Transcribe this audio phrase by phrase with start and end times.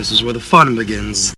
[0.00, 1.34] This is where the fun begins.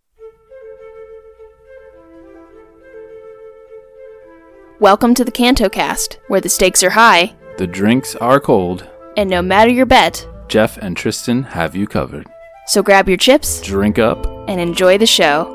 [4.78, 8.88] Welcome to the Canto Cast, where the stakes are high, The drinks are cold.
[9.16, 10.24] and no matter your bet.
[10.46, 12.28] Jeff and Tristan have you covered.
[12.68, 14.24] So grab your chips Drink up.
[14.46, 15.48] and enjoy the show.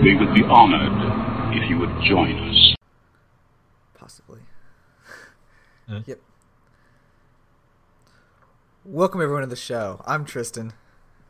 [0.00, 2.74] We would be honored if you would join us.
[3.98, 4.38] Possibly.
[5.88, 6.02] Yeah.
[6.06, 6.20] Yep.
[8.90, 10.02] Welcome everyone to the show.
[10.04, 10.72] I'm Tristan,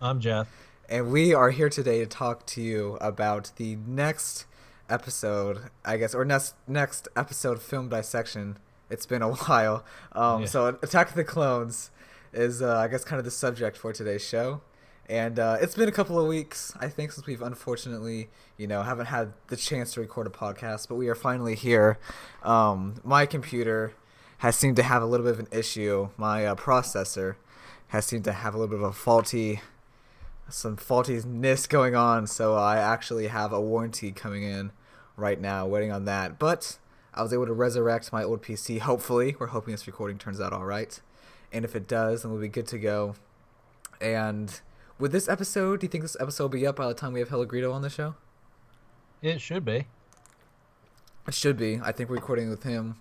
[0.00, 0.48] I'm Jeff.
[0.88, 4.46] and we are here today to talk to you about the next
[4.88, 8.58] episode, I guess, or next next episode film dissection.
[8.88, 9.84] It's been a while.
[10.12, 10.46] Um, Yeah.
[10.46, 11.90] So, Attack of the Clones
[12.32, 14.62] is, uh, I guess, kind of the subject for today's show.
[15.06, 18.82] And uh, it's been a couple of weeks, I think, since we've unfortunately, you know,
[18.84, 21.98] haven't had the chance to record a podcast, but we are finally here.
[22.42, 23.92] Um, my computer
[24.38, 26.08] has seemed to have a little bit of an issue.
[26.16, 27.34] My uh, processor
[27.90, 29.60] has seemed to have a little bit of a faulty,
[30.48, 32.26] some faultiness going on.
[32.26, 34.72] So I actually have a warranty coming in
[35.16, 36.38] right now, waiting on that.
[36.38, 36.78] But
[37.12, 38.78] I was able to resurrect my old PC.
[38.78, 41.00] Hopefully, we're hoping this recording turns out all right.
[41.52, 43.16] And if it does, then we'll be good to go.
[44.00, 44.60] And
[44.98, 47.18] with this episode, do you think this episode will be up by the time we
[47.20, 48.14] have Helagrito on the show?
[49.20, 49.88] It should be.
[51.26, 51.80] It should be.
[51.82, 53.00] I think we're recording with him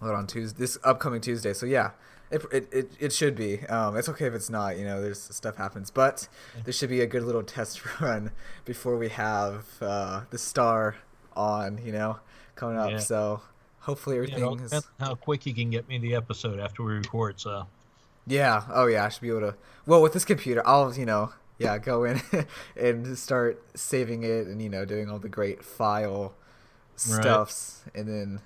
[0.00, 1.54] on Tuesday, this upcoming Tuesday.
[1.54, 1.92] So yeah,
[2.30, 3.60] it, it, it, it should be.
[3.66, 4.76] Um, it's okay if it's not.
[4.78, 6.28] You know, there's stuff happens, but
[6.64, 8.32] there should be a good little test run
[8.64, 10.96] before we have uh, the star
[11.34, 11.78] on.
[11.84, 12.18] You know,
[12.54, 12.90] coming up.
[12.90, 12.98] Yeah.
[12.98, 13.40] So
[13.80, 14.86] hopefully everything know, is.
[14.98, 17.38] how quick you can get me the episode after we record.
[17.40, 17.66] So
[18.26, 18.62] Yeah.
[18.72, 19.04] Oh yeah.
[19.04, 19.54] I should be able to.
[19.86, 22.20] Well, with this computer, I'll you know yeah go in
[22.76, 26.34] and start saving it and you know doing all the great file
[27.10, 27.20] Right.
[27.22, 28.40] stuffs and then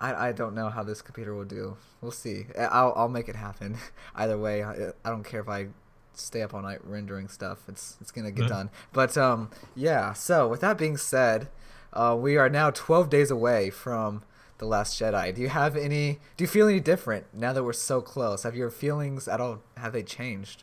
[0.00, 1.76] I I don't know how this computer will do.
[2.00, 2.46] We'll see.
[2.58, 3.76] I'll I'll make it happen.
[4.14, 5.68] Either way, I, I don't care if I
[6.14, 7.58] stay up all night rendering stuff.
[7.68, 8.48] It's it's gonna get Mhm.
[8.48, 8.70] done.
[8.92, 10.12] But um yeah.
[10.12, 11.48] So with that being said,
[11.92, 14.22] uh, we are now 12 days away from
[14.58, 15.34] the Last Jedi.
[15.34, 16.18] Do you have any?
[16.36, 18.42] Do you feel any different now that we're so close?
[18.44, 19.60] Have your feelings at all?
[19.76, 20.62] Have they changed?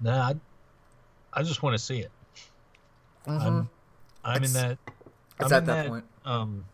[0.00, 0.34] nah, I,
[1.32, 2.10] I just want to see it.
[3.26, 3.68] I'm
[4.24, 4.78] I'm It's- in that.
[5.40, 6.04] it's I'm at in that point.
[6.24, 6.64] Um,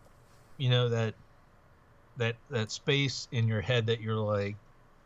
[0.61, 1.15] you know that
[2.17, 4.55] that that space in your head that you're like,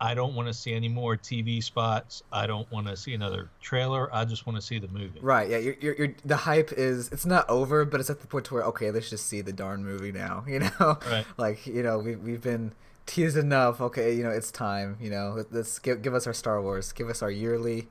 [0.02, 2.24] I don't want to see any more TV spots.
[2.30, 4.14] I don't want to see another trailer.
[4.14, 5.20] I just want to see the movie.
[5.22, 5.50] Right.
[5.50, 5.58] Yeah.
[5.60, 7.10] You're, you're, you're, the hype is.
[7.14, 9.86] It's not over, but it's at the point where okay, let's just see the darn
[9.86, 10.44] movie now.
[10.56, 11.00] You know.
[11.10, 11.26] Right.
[11.38, 12.74] Like you know, we we've been
[13.06, 13.80] teased enough.
[13.80, 14.98] Okay, you know, it's time.
[15.00, 16.92] You know, let, let's give give us our Star Wars.
[16.92, 17.88] Give us our yearly,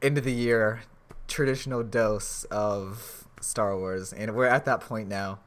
[0.00, 0.82] end of the year,
[1.28, 5.38] traditional dose of Star Wars, and we're at that point now,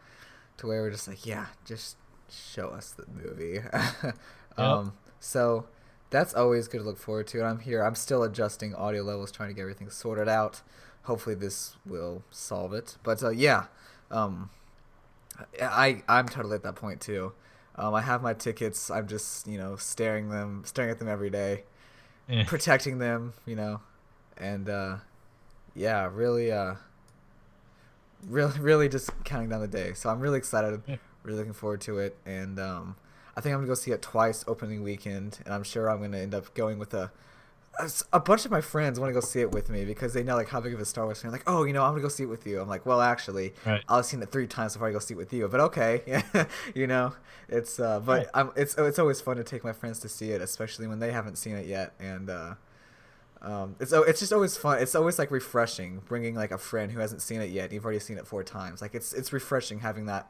[0.60, 1.98] to where we're just like, yeah, just
[2.30, 3.60] show us the movie.
[4.58, 4.94] um.
[5.20, 5.66] So.
[6.12, 7.38] That's always good to look forward to.
[7.38, 7.84] And I'm here.
[7.84, 10.64] I'm still adjusting audio levels, trying to get everything sorted out.
[11.04, 12.98] Hopefully, this will solve it.
[13.04, 13.66] But uh, yeah,
[14.10, 14.50] um,
[15.62, 17.34] I I'm totally at that point too.
[17.76, 18.90] Um, I have my tickets.
[18.90, 21.64] I'm just you know staring them, staring at them every day,
[22.28, 23.34] Eh, protecting them.
[23.46, 23.82] You know,
[24.36, 24.98] and uh,
[25.76, 26.74] yeah, really, uh,
[28.28, 29.94] really, really just counting down the day.
[29.94, 30.82] So I'm really excited.
[30.88, 30.98] Yeah.
[31.24, 32.96] Really looking forward to it, and um,
[33.36, 36.18] I think I'm gonna go see it twice opening weekend, and I'm sure I'm gonna
[36.18, 37.12] end up going with a
[38.12, 40.36] a bunch of my friends want to go see it with me because they know
[40.36, 41.32] like how big of a Star Wars fan.
[41.32, 42.60] Like, oh, you know, I'm gonna go see it with you.
[42.60, 43.82] I'm like, well, actually, Right.
[43.88, 45.48] I've seen it three times before I go see it with you.
[45.48, 47.14] But okay, yeah, you know,
[47.48, 48.28] it's uh, but Right.
[48.34, 51.12] I'm it's it's always fun to take my friends to see it, especially when they
[51.12, 52.56] haven't seen it yet, and uh,
[53.42, 54.82] um, it's it's just always fun.
[54.82, 57.72] It's always like refreshing bringing like a friend who hasn't seen it yet.
[57.72, 58.82] You've already seen it four times.
[58.82, 60.30] Like it's it's refreshing having that,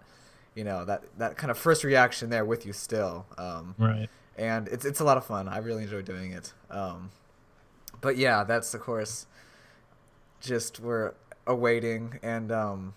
[0.55, 3.25] you know, that that kind of first reaction there with you still.
[3.37, 4.09] Um, right.
[4.37, 5.47] and it's it's a lot of fun.
[5.47, 6.53] I really enjoy doing it.
[6.69, 7.09] Um,
[8.01, 9.25] but yeah, that's of course
[10.41, 11.13] just we're
[11.47, 12.93] awaiting, and um,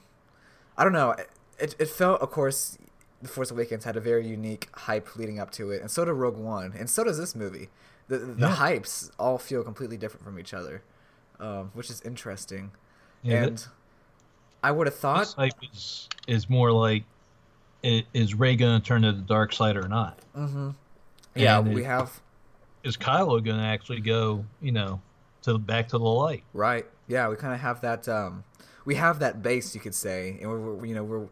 [0.76, 1.12] I don't know.
[1.58, 2.78] It it felt, of course,
[3.20, 6.12] the Force Awakens had a very unique hype leading up to it, and so did
[6.12, 7.68] Rogue One, and so does this movie.
[8.08, 8.56] The the Yeah.
[8.56, 10.82] hypes all feel completely different from each other,
[11.40, 12.72] um, which is interesting.
[13.22, 13.66] Yeah, and
[14.62, 17.04] I would have thought This type is is more like,
[17.82, 20.18] is Rey going to turn to the dark side or not?
[20.34, 20.70] hmm
[21.34, 22.20] Yeah, And we it- have
[22.84, 25.00] Is Kylo going to actually go, you know,
[25.42, 26.42] to back to the light?
[26.52, 26.86] right.
[27.08, 28.08] Yeah, we kind of have that.
[28.08, 28.44] Um,
[28.84, 31.26] we have that base, you could say, and we're, we're you know we're.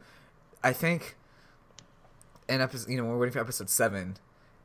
[0.63, 1.17] I think.
[2.49, 4.17] In episode, you know, when we're waiting for episode seven,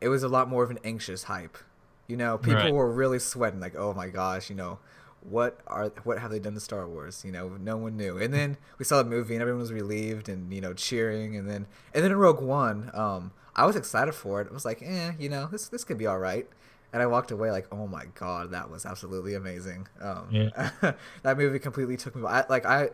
[0.02, 1.58] it was a lot more of an anxious hype.
[2.08, 2.74] You know, people Right.
[2.74, 4.80] were really sweating, like, "Oh my gosh, you know,
[5.22, 7.24] what are what have they done to Star Wars?
[7.26, 8.18] You know, no one knew.
[8.18, 11.36] And then we saw the movie, and everyone was relieved and you know cheering.
[11.36, 14.48] And then and then in Rogue One, um, I was excited for it.
[14.52, 16.48] I was like, eh, you know, this this could be all right.
[16.94, 19.88] and I walked away like, oh my god, that was absolutely amazing.
[20.00, 20.72] Um, Yeah.
[21.24, 22.24] that movie completely took me.
[22.26, 22.92] I, like I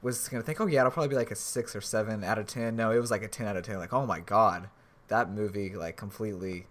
[0.00, 2.46] was gonna think, oh yeah, it'll probably be like a six or seven out of
[2.46, 2.76] ten.
[2.76, 3.78] No, it was like a ten out of ten.
[3.78, 4.68] Like, oh my god,
[5.08, 6.66] that movie like completely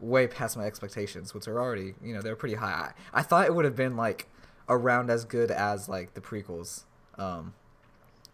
[0.00, 2.92] way past my expectations, which are already you know they're pretty high.
[3.12, 4.26] I, I thought it would have been like
[4.68, 6.84] around as good as like the prequels,
[7.18, 7.54] um,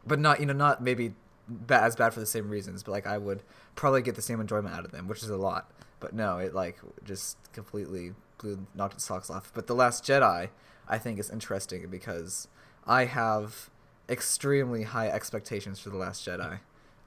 [0.06, 1.14] but not you know not maybe
[1.48, 2.82] ba- as bad for the same reasons.
[2.82, 3.42] But like I would
[3.76, 5.70] probably get the same enjoyment out of them, which is a lot.
[6.00, 9.50] But no, it like just completely blew knocked the socks off.
[9.54, 10.48] But the Last Jedi,
[10.88, 12.48] I think, is interesting because
[12.86, 13.70] I have
[14.08, 16.58] extremely high expectations for the Last Jedi,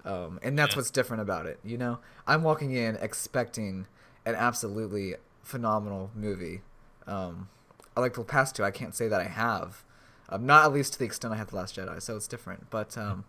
[0.04, 0.78] um, and that's Yeah.
[0.80, 1.60] what's different about it.
[1.64, 3.86] You know, I'm walking in expecting
[4.28, 6.62] an absolutely phenomenal movie.
[7.08, 7.50] Um,
[7.96, 8.64] I like the past two.
[8.64, 9.84] I can't say that I have,
[10.30, 12.02] um, not at least to the extent I have the Last Jedi.
[12.02, 12.70] So it's different.
[12.70, 13.24] But um,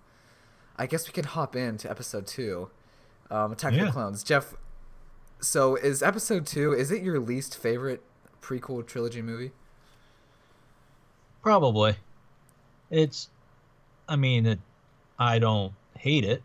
[0.76, 2.70] I guess we can hop into episode two,
[3.30, 3.84] um, Attack of Yeah.
[3.86, 4.22] the Clones.
[4.24, 4.54] Jeff,
[5.40, 6.72] so is episode two?
[6.72, 8.02] Is it your least favorite
[8.42, 9.52] prequel trilogy movie?
[11.42, 11.96] Probably.
[12.90, 13.30] It's,
[14.08, 14.58] I mean, it,
[15.18, 16.42] I don't hate it,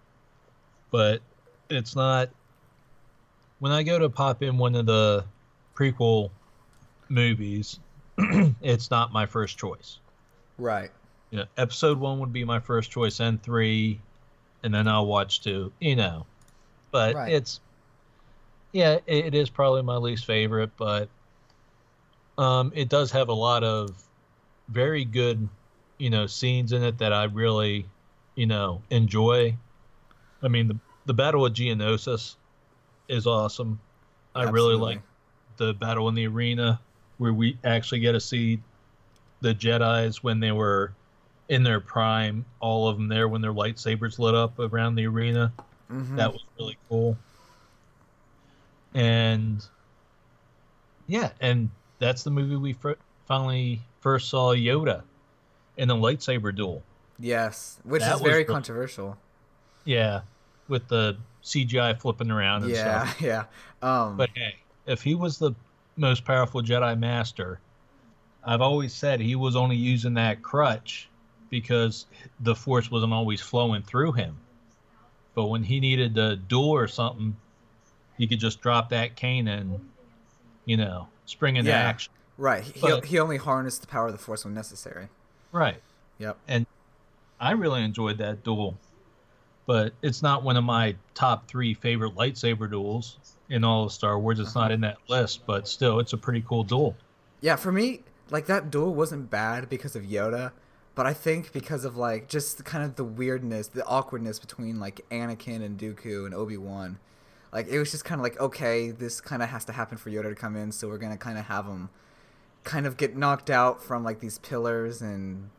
[0.92, 1.22] but
[1.70, 2.30] it's not.
[3.64, 5.24] When I go to pop in one of the
[5.74, 6.32] prequel
[7.08, 7.80] movies,
[8.18, 10.00] it's not my first choice.
[10.58, 10.92] Right.
[11.32, 14.02] You know, episode one would be my first choice, and three,
[14.64, 15.72] and then I'll watch two.
[15.80, 16.26] You know,
[16.92, 17.32] but Right.
[17.32, 17.62] it's,
[18.74, 21.08] yeah, it, it is probably my least favorite, but
[22.38, 23.96] um, it does have a lot of
[24.68, 25.48] very good,
[26.00, 27.86] you know, scenes in it that I really,
[28.36, 29.56] you know, enjoy.
[30.42, 32.36] I mean, the the Battle of Geonosis
[33.08, 33.80] is awesome.
[34.36, 35.02] I really like
[35.58, 36.80] the battle in the arena
[37.18, 38.60] where we actually get to see
[39.42, 40.94] the Jedi's when they were
[41.50, 45.52] in their prime, all of them there when their lightsabers lit up around the arena.
[45.92, 46.16] Mhm.
[46.16, 47.18] That was really cool.
[48.94, 49.66] And
[51.08, 51.70] yeah, and
[52.00, 55.04] that's the movie we fir- finally first saw Yoda
[55.78, 56.84] in the lightsaber duel.
[57.20, 59.18] Yes, which That is very real- controversial.
[59.86, 60.22] Yeah,
[60.68, 63.22] with the CGI flipping around and Yeah, stuff.
[63.22, 63.44] yeah.
[63.82, 64.56] Um, But hey,
[64.86, 65.54] if he was the
[65.98, 67.60] most powerful Jedi Master,
[68.44, 71.10] I've always said he was only using that crutch
[71.50, 72.06] because
[72.40, 74.38] the Force wasn't always flowing through him.
[75.36, 77.36] But when he needed to duel or something,
[78.18, 79.80] he could just drop that cane and,
[80.66, 81.78] you know, spring into Yeah.
[81.78, 82.12] action.
[82.38, 82.64] right.
[82.64, 85.10] He, but- he only harnessed the power of the Force when necessary.
[85.52, 85.82] Right.
[86.20, 86.38] Yep.
[86.48, 86.66] And
[87.40, 88.78] I really enjoyed that duel.
[89.66, 93.18] But it's not one of my top three favorite lightsaber duels
[93.50, 94.40] in all of Star Wars.
[94.40, 94.74] It's not uh-huh.
[94.74, 96.96] in that list, but still, it's a pretty cool duel.
[97.40, 100.52] Yeah, for me, like that duel wasn't bad because of Yoda,
[100.96, 105.02] but I think because of like just kind of the weirdness, the awkwardness between like
[105.10, 107.00] Anakin and Dooku and Obi Wan.
[107.52, 110.10] Like it was just kind of like okay, this kind of has to happen for
[110.10, 111.90] Yoda to come in, so we're gonna kind of have him
[112.64, 115.50] kind of get knocked out from like these pillars and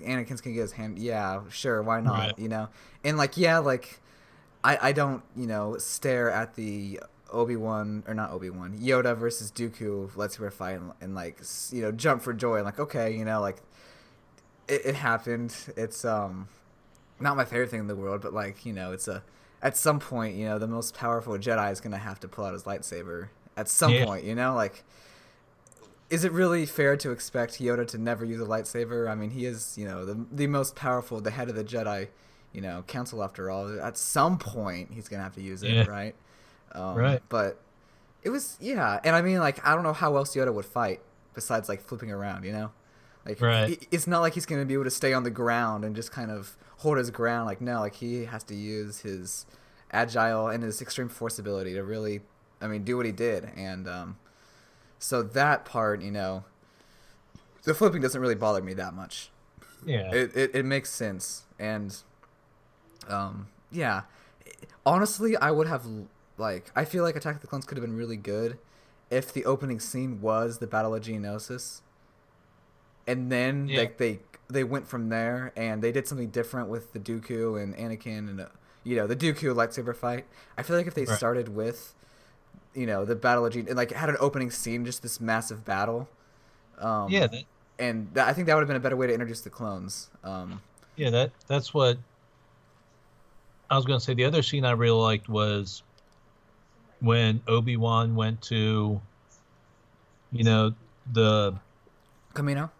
[0.00, 0.98] Anakin's gonna get his hand.
[0.98, 2.18] Yeah, sure, why not?
[2.18, 2.38] Right.
[2.38, 2.68] You know,
[3.04, 4.00] and like yeah, like
[4.64, 7.00] I I don't you know stare at the
[7.32, 11.40] Obi Wan or not Obi Wan Yoda versus Dooku lightsaber fight and, and like
[11.70, 12.56] you know jump for joy.
[12.56, 13.58] and Like okay, you know like
[14.68, 15.54] it, it happened.
[15.76, 16.48] It's um
[17.20, 19.22] not my favorite thing in the world, but like you know it's a
[19.60, 22.52] at some point you know the most powerful Jedi is gonna have to pull out
[22.52, 24.04] his lightsaber at some Yeah.
[24.04, 24.24] point.
[24.24, 24.84] You know like.
[26.10, 29.10] Is it really fair to expect Yoda to never use a lightsaber?
[29.10, 32.08] I mean, he is, you know, the the most powerful, the head of the Jedi,
[32.52, 33.78] you know, council after all.
[33.80, 35.86] At some point, he's gonna have to use it, Yeah.
[35.86, 36.14] right?
[36.72, 37.22] Um, Right.
[37.28, 37.60] But
[38.22, 41.00] it was, yeah, and I mean, like, I don't know how else Yoda would fight
[41.34, 42.70] besides like flipping around, you know?
[43.26, 43.86] Like, Right.
[43.90, 46.30] it's not like he's gonna be able to stay on the ground and just kind
[46.30, 47.46] of hold his ground.
[47.46, 49.44] Like, no, like he has to use his
[49.92, 52.22] agile and his extreme force ability to really,
[52.62, 54.16] I mean, do what he did, and um,
[54.98, 56.44] so that part, you know,
[57.64, 59.30] the flipping doesn't really bother me that much.
[59.84, 60.12] Yeah.
[60.12, 61.96] It it, it makes sense, and
[63.08, 64.02] um, yeah,
[64.84, 65.86] honestly, I would have
[66.36, 68.58] like I feel like Attack of the Clones could have been really good
[69.10, 71.80] if the opening scene was the Battle of Geonosis,
[73.06, 73.80] and then Yeah.
[73.80, 77.76] like they they went from there and they did something different with the Dooku and
[77.76, 78.46] Anakin and uh,
[78.82, 80.26] you know the Dooku lightsaber fight.
[80.56, 81.16] I feel like if they Right.
[81.16, 81.94] started with
[82.78, 85.64] you know the Battle of Geon and like had an opening scene, just this massive
[85.64, 86.08] battle.
[86.78, 87.42] Um, yeah, that,
[87.78, 90.10] and that, I think that would have been a better way to introduce the clones.
[90.22, 90.62] Um,
[90.96, 91.98] yeah, that that's what
[93.68, 94.14] I was going to say.
[94.14, 95.82] The other scene I really liked was
[97.00, 99.00] when Obi Wan went to,
[100.30, 100.72] you know,
[101.12, 101.54] the
[102.34, 102.70] Kamino.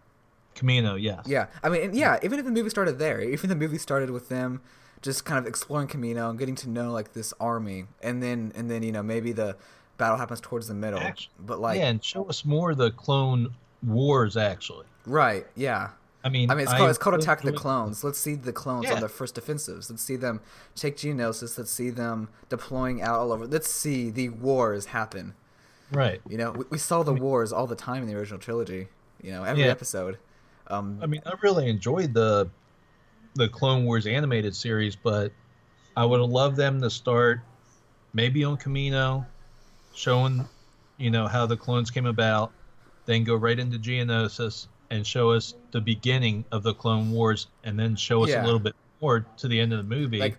[0.55, 1.01] Kamino.
[1.01, 1.23] Yes.
[1.25, 2.19] Yeah, I mean, yeah.
[2.23, 4.61] Even if the movie started there, even if the movie started with them
[5.01, 8.69] just kind of exploring Kamino and getting to know like this army, and then and
[8.69, 9.55] then you know maybe the
[9.99, 10.99] battle happens towards the middle.
[10.99, 13.53] Actu- but like, yeah, and show us more of the Clone
[13.85, 14.35] Wars.
[14.35, 15.45] Actually, right?
[15.55, 15.89] Yeah.
[16.21, 18.03] I mean, I mean, it's called, it's called really Attack of the Clones.
[18.03, 19.89] Let's see the clones on their first offensives.
[19.89, 20.41] Let's see them
[20.75, 21.57] take Geonosis.
[21.57, 23.47] Let's see them deploying out all over.
[23.47, 25.33] Let's see the wars happen.
[25.91, 26.19] Right.
[26.27, 28.89] You know, we, we saw the wars all the time in the original trilogy.
[29.21, 29.69] You know, every Yeah.
[29.69, 30.17] episode.
[30.67, 32.49] Um, I mean, I really enjoyed the
[33.35, 35.31] the Clone Wars animated series, but
[35.95, 37.39] I would have loved them to start
[38.13, 39.25] maybe on Kamino,
[39.99, 40.47] showing
[40.97, 42.51] you know how the clones came about,
[43.05, 47.77] then go right into Geonosis and show us the beginning of the Clone Wars, and
[47.79, 48.43] then show us Yeah.
[48.43, 50.19] a little bit more to the end of the movie.
[50.19, 50.37] like,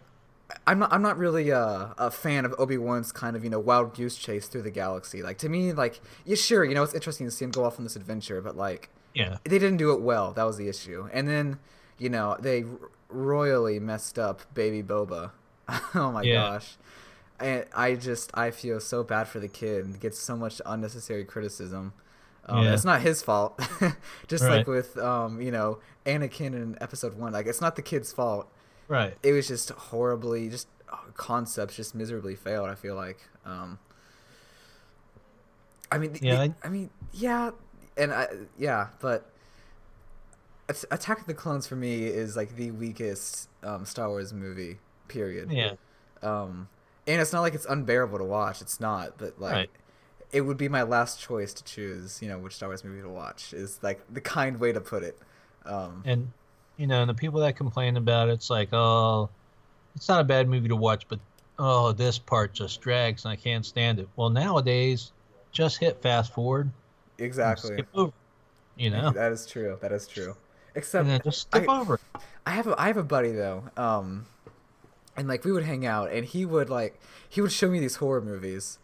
[0.66, 0.92] I'm not.
[0.92, 4.16] I'm not really a, a fan of Obi Wan's kind of you know wild goose
[4.16, 5.22] chase through the galaxy.
[5.22, 7.78] Like to me, like yeah, sure, you know, it's interesting to see him go off
[7.78, 10.32] on this adventure, but like yeah, they didn't do it well.
[10.32, 11.08] That was the issue.
[11.12, 11.58] And then,
[11.98, 12.64] you know, they
[13.08, 15.30] royally messed up Baby Boba.
[15.94, 16.34] oh my Yeah.
[16.34, 16.76] gosh.
[17.40, 21.24] And I just I feel so bad for the kid and gets so much unnecessary
[21.24, 21.92] criticism.
[22.46, 22.72] Um, Yeah.
[22.74, 23.58] It's not his fault.
[24.28, 24.58] just Right.
[24.58, 27.32] like with um, you know, Anakin in episode 1.
[27.32, 28.50] Like it's not the kid's fault.
[28.88, 29.16] right.
[29.22, 33.18] It was just horribly just uh, concepts just miserably failed, I feel like.
[33.44, 33.78] Um
[35.92, 37.50] I mean, Yeah, the- I- I mean, yeah,
[37.96, 38.28] and I,
[38.58, 39.26] yeah, but
[40.90, 44.78] Attack of the Clones for me is like the weakest um, Star Wars movie.
[45.08, 45.50] Period.
[45.50, 45.72] Yeah,
[46.22, 46.68] Um,
[47.12, 48.60] and it's not like it's unbearable to watch.
[48.60, 49.52] It's not, but like.
[49.52, 49.70] Right.
[50.32, 53.08] It would be my last choice to choose, you know, which Star Wars movie to
[53.08, 53.52] watch.
[53.52, 55.18] Is like the kind way to put it.
[55.66, 56.30] Um, and
[56.76, 59.28] you know, and the people that complain about it, it's like, oh,
[59.96, 61.18] it's not a bad movie to watch, but
[61.58, 64.08] oh, this part just drags and I can't stand it.
[64.16, 65.12] Well, nowadays,
[65.52, 66.70] just hit fast forward,
[67.18, 67.74] exactly.
[67.74, 68.12] skip over,
[68.76, 69.78] you know, That is true.
[69.82, 70.36] That is true.
[70.74, 72.00] Except just skip I- over.
[72.46, 74.26] I have a I have a buddy though, um,
[75.20, 76.98] and like we would hang out, and he would like
[77.28, 78.78] he would show me these horror movies,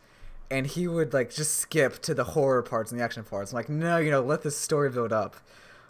[0.51, 3.53] and he would like just skip to the horror parts and the action parts.
[3.53, 5.37] I'm like, no, you know, let this story build up.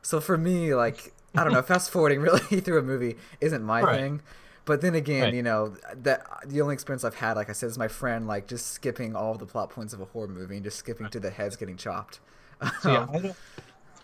[0.02, 3.82] So for me, like I don't know, fast forwarding really through a movie isn't my
[3.82, 3.96] Right.
[4.00, 4.22] thing.
[4.64, 5.34] But then again, Right.
[5.34, 8.46] you know that the only experience I've had, like I said, is my friend like
[8.48, 11.30] just skipping all the plot points of a horror movie and just skipping to the
[11.30, 12.20] heads getting chopped.
[12.80, 13.36] See, Um, I don't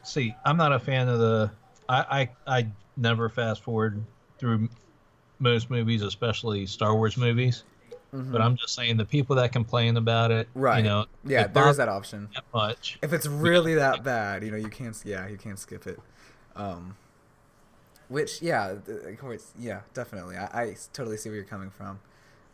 [0.05, 0.35] see.
[0.45, 1.51] I'm not a fan of the.
[1.89, 4.05] I I, I never fast forward
[4.39, 4.69] through
[5.43, 7.65] most movies, especially Star Wars movies.
[8.15, 10.61] But I'm just saying the people that complain about it, Mm-hmm.
[10.61, 10.77] right.
[10.79, 12.29] You know, yeah, there is that option.
[12.35, 12.99] that much.
[13.03, 14.95] if it's really that bad, you know, you can't.
[15.05, 15.99] Yeah, you can't skip it.
[16.55, 16.97] Um,
[18.09, 20.37] which, yeah, of course, yeah, definitely.
[20.37, 22.01] I totally see where you're coming from.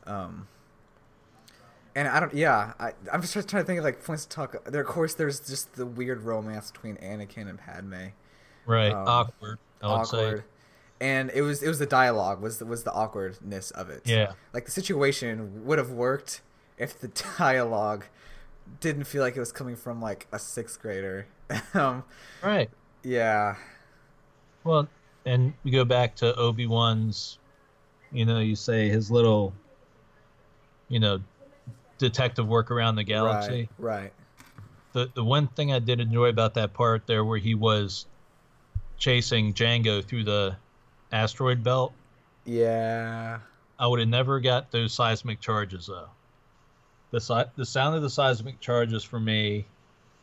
[0.06, 0.46] Um,
[1.96, 2.32] and I don't.
[2.34, 4.64] Yeah, I, I'm just trying to think of like points to talk.
[4.64, 7.94] There, of course, there's just the weird romance between Anakin and Padme.
[8.66, 9.58] Right, Um, awkward.
[9.82, 10.38] I would awkward.
[10.38, 10.44] say.
[11.00, 14.02] And it was it was the dialogue was the, was the awkwardness of it.
[14.04, 14.32] Yeah.
[14.52, 16.40] Like the situation would have worked
[16.76, 18.04] if the dialogue
[18.80, 21.26] didn't feel like it was coming from like a sixth grader.
[21.74, 22.04] um,
[22.42, 22.70] Right.
[23.02, 23.56] yeah.
[24.64, 24.88] Well,
[25.24, 27.38] and we go back to Obi Wan's,
[28.12, 29.54] you know, you say his little,
[30.88, 31.20] you know,
[31.98, 33.68] detective work around the galaxy.
[33.78, 34.00] Right.
[34.00, 34.12] Right.
[34.92, 38.06] The the one thing I did enjoy about that part there, where he was
[38.96, 40.56] chasing Jango through the
[41.12, 41.92] asteroid belt,
[42.44, 43.38] Yeah.
[43.78, 46.08] I would have never got those seismic charges though.
[47.10, 49.66] The si- the sound of the seismic charges for me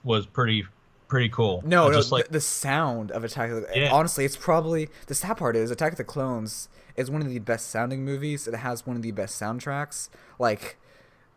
[0.03, 0.65] was pretty
[1.07, 1.61] pretty cool.
[1.65, 1.93] No, no.
[1.93, 3.91] just like the, the sound of Attack of the Yeah.
[3.91, 7.39] honestly, it's probably the sad part is Attack of the Clones is one of the
[7.39, 8.47] best sounding movies.
[8.47, 10.09] It has one of the best soundtracks.
[10.39, 10.77] Like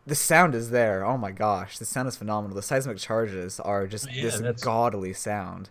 [0.07, 1.05] the sound is there.
[1.05, 2.55] Oh my gosh, the sound is phenomenal.
[2.57, 5.69] The seismic charges are just Yeah, this godly sound.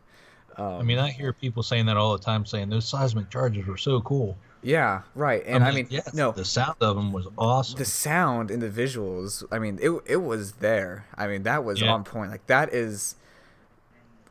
[0.58, 3.66] Um, I mean, I hear people saying that all the time, saying those seismic charges
[3.68, 4.38] were so cool.
[4.64, 5.44] yeah, right.
[5.46, 7.78] And I mean, like, yes, no, the sound of them was awesome.
[7.78, 11.80] the sound and the visuals i mean it, it was there i mean that was
[11.80, 11.94] Yeah.
[11.94, 13.16] on point like that is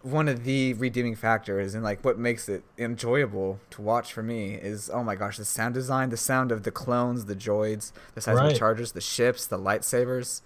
[0.03, 4.55] one of the redeeming factors and like what makes it enjoyable to watch for me
[4.55, 8.21] is oh my gosh the sound design the sound of the clones the droids the
[8.21, 8.57] seismic Right.
[8.57, 10.43] chargers the ships the lightsabers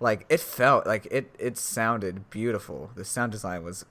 [0.00, 3.84] like it felt like it it sounded beautiful the sound design was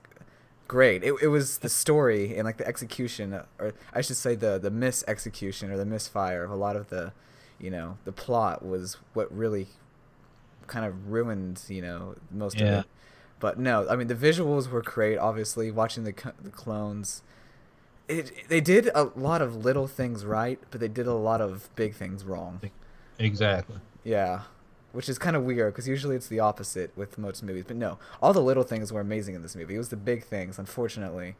[0.68, 1.02] great.
[1.04, 4.70] It, it was the story and like the execution, or I should say the the
[4.70, 7.12] mis-execution or the misfire of a lot of the,
[7.58, 9.68] you know, the plot was what really
[10.66, 12.86] kind of ruined you know most of it.
[13.40, 15.18] But no, I mean the visuals were great.
[15.18, 17.22] Obviously, watching the the clones,
[18.08, 21.68] it they did a lot of little things right, but they did a lot of
[21.76, 22.60] big things wrong.
[23.18, 23.76] exactly.
[24.02, 24.42] Yeah,
[24.94, 27.64] which is kind of weird because usually it's the opposite with most movies.
[27.66, 29.74] But no, all the little things were amazing in this movie.
[29.74, 31.34] It was the big things, unfortunately.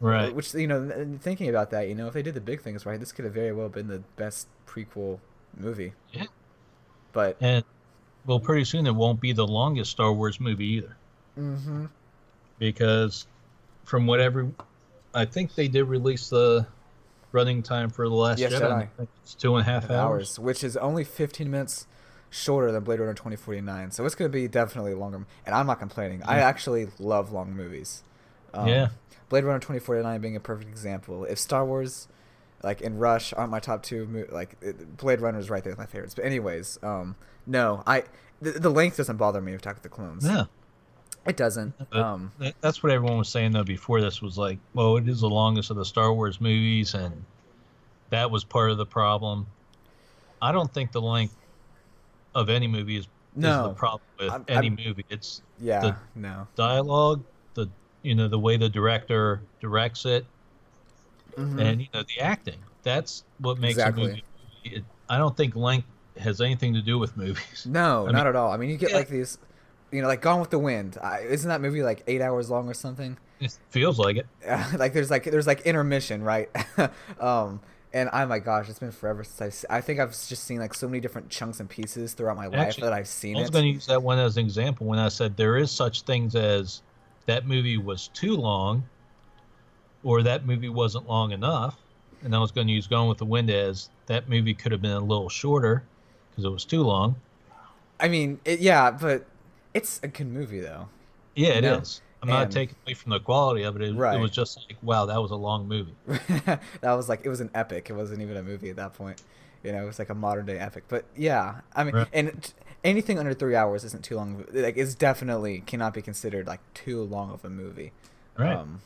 [0.00, 0.34] Right.
[0.34, 2.98] Which you know, thinking about that, you know, if they did the big things right,
[2.98, 5.20] this could have very well been the best prequel
[5.56, 5.92] movie.
[6.12, 6.24] Yeah.
[7.12, 7.62] But And
[8.24, 10.96] well, pretty soon it won't be the longest Star Wars movie either.
[11.38, 11.86] Mm-hmm.
[12.58, 13.26] Because
[13.84, 14.48] from whatever,
[15.14, 16.66] I think they did release the
[17.32, 18.88] running time for the Last Yes, Jedi.
[19.22, 19.90] It's two and a half hours.
[19.90, 21.86] hours, which is only 15 minutes
[22.32, 23.90] shorter than Blade Runner 2049.
[23.90, 25.26] So it's going to be definitely longer.
[25.44, 26.22] And I'm not complaining.
[26.24, 28.02] I actually love long movies.
[28.54, 28.88] Um, Yeah.
[29.28, 31.24] Blade Runner 2049 being a perfect example.
[31.24, 32.08] If Star Wars,
[32.62, 35.70] like in Rush, aren't my top two, mo- like it, Blade Runner is right there
[35.72, 36.14] with my favorites.
[36.14, 38.04] But anyways, um, no, I
[38.40, 40.24] the, the length doesn't bother me of Attack of the Clones.
[40.26, 40.44] Yeah.
[41.24, 41.72] It doesn't.
[41.92, 45.30] Um, that's what everyone was saying though before this was like, well, it is the
[45.30, 47.24] longest of the Star Wars movies, and
[48.10, 49.46] that was part of the problem.
[50.42, 51.36] I don't think the length
[52.34, 55.04] of any movie is, is the problem with I'm- any I'm- movie.
[55.10, 56.46] It's yeah, the- no.
[56.56, 57.22] dialogue,
[57.54, 57.68] the
[58.02, 60.26] you know the way the director directs it,
[61.36, 61.60] Mhm.
[61.60, 62.58] and you know the acting.
[62.82, 64.04] That's what makes Exactly.
[64.04, 64.24] a movie.
[64.64, 65.86] It, I don't think length
[66.18, 67.64] has anything to do with movies.
[67.66, 68.52] No, I not mean- at all.
[68.52, 68.96] I mean, you get Yeah.
[68.96, 69.38] like these,
[69.90, 70.98] you know, like Gone with the Wind.
[71.02, 73.16] I, isn't that movie like eight hours long or something?
[73.40, 74.26] It feels like it.
[74.78, 76.48] like there's like there's like intermission, right?
[77.20, 77.60] um,
[77.92, 79.78] and oh my gosh, it's been forever since I.
[79.78, 82.76] I think I've just seen like so many different chunks and pieces throughout my life
[82.76, 85.08] that I've seen I was going to use that one as an example when I
[85.08, 86.82] said there is such things as
[87.26, 88.84] that movie was too long,
[90.02, 91.76] or that movie wasn't long enough,
[92.22, 94.82] and I was going to use Gone with the Wind as that movie could have
[94.82, 95.84] been a little shorter
[96.30, 97.16] because it was too long.
[98.00, 99.26] I mean, it, yeah, but
[99.74, 100.88] it's a good movie though.
[101.34, 102.00] Yeah, it is.
[102.22, 103.82] I'm not taking away from the quality of it.
[103.82, 104.16] It, Right.
[104.16, 105.94] it was just like, wow, that was a long movie.
[106.46, 107.90] that was like it was an epic.
[107.90, 109.20] It wasn't even a movie at that point.
[109.64, 110.84] You know, it was like a modern day epic.
[110.88, 112.08] But yeah, I mean, Right.
[112.12, 112.52] and
[112.84, 114.44] anything under three hours isn't too long.
[114.52, 117.92] Like, it's definitely cannot be considered like too long of a movie.
[118.38, 118.56] Right.
[118.56, 118.80] Um,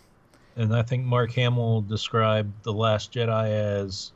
[0.57, 4.13] and I think Mark Hamill described The Last Jedi as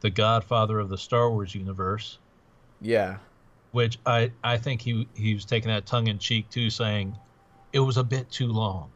[0.00, 2.18] the godfather of the Star Wars universe.
[2.80, 3.18] yeah.
[3.70, 7.16] which I, I think he he was taking that tongue in cheek too, saying
[7.72, 8.90] it was a bit too long.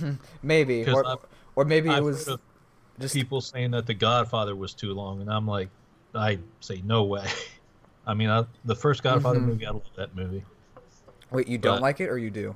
[0.42, 1.22] maybe, or, I've-
[1.54, 2.28] or maybe it I've was
[2.98, 5.68] just people saying that The Godfather was too long, and I'm like,
[6.14, 7.26] I say no way.
[8.06, 9.46] I mean, I, the first Godfather Mhm.
[9.46, 10.44] movie, I love that movie.
[11.30, 11.48] wait.
[11.48, 12.54] You don't but- like it, or you do?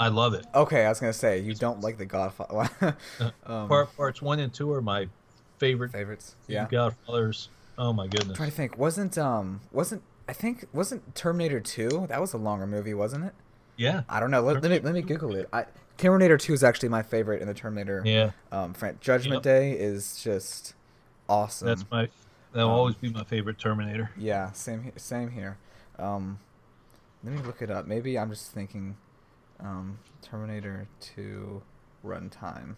[0.00, 0.46] I love it.
[0.54, 2.70] Okay, I was gonna say you don't like the Godfather.
[3.20, 5.08] Uh, um, Part parts one and two are my
[5.58, 6.36] favorite favorites.
[6.46, 6.68] Yeah.
[6.70, 7.48] Godfathers.
[7.76, 8.36] Oh my I'm goodness.
[8.36, 8.78] trying to think.
[8.78, 12.06] Wasn't um wasn't I think wasn't Terminator Two?
[12.08, 13.34] That was a longer movie, wasn't it?
[13.78, 14.42] Yeah, I don't know.
[14.42, 15.48] Let, let me let me Google it.
[15.52, 15.64] I,
[15.96, 18.02] Terminator Two is actually my favorite in the Terminator.
[18.04, 18.32] yeah.
[18.52, 19.42] Um, fran- Judgment.
[19.42, 20.74] Day is just
[21.28, 21.68] awesome.
[21.68, 22.08] That's my.
[22.52, 24.10] That'll Um, always be my favorite Terminator.
[24.16, 25.56] Yeah, same he- same here.
[25.98, 26.38] Um,
[27.24, 27.86] let me look it up.
[27.86, 28.96] Maybe I'm just thinking,
[29.60, 31.62] um, Terminator Two
[32.04, 32.74] runtime.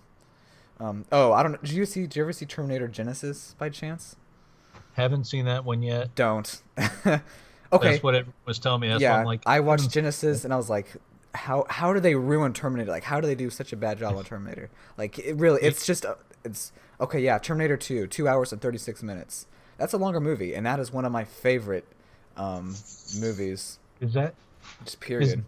[0.79, 1.59] Um, oh, I don't know.
[1.63, 2.03] Did you see?
[2.03, 4.17] Did you ever see Terminator Genisys by chance?
[4.95, 6.15] Haven't seen that one yet.
[6.15, 6.63] Don't.
[7.73, 7.91] okay.
[7.91, 8.89] That's what everyone was telling me.
[8.89, 10.87] That's yeah, I'm like, I watched Genisys and I was like,
[11.35, 12.91] how how do they ruin Terminator?
[12.91, 14.71] Like, how do they do such a bad job on Terminator?
[14.97, 17.21] Like, it really, it's just, uh, it's okay.
[17.21, 19.47] Yeah, Terminator Two, two hours and thirty six minutes.
[19.79, 21.87] That's a longer movie, and that is one of my favorite
[22.37, 22.75] um,
[23.19, 23.79] movies.
[24.01, 24.35] Is that
[24.85, 25.45] Just period.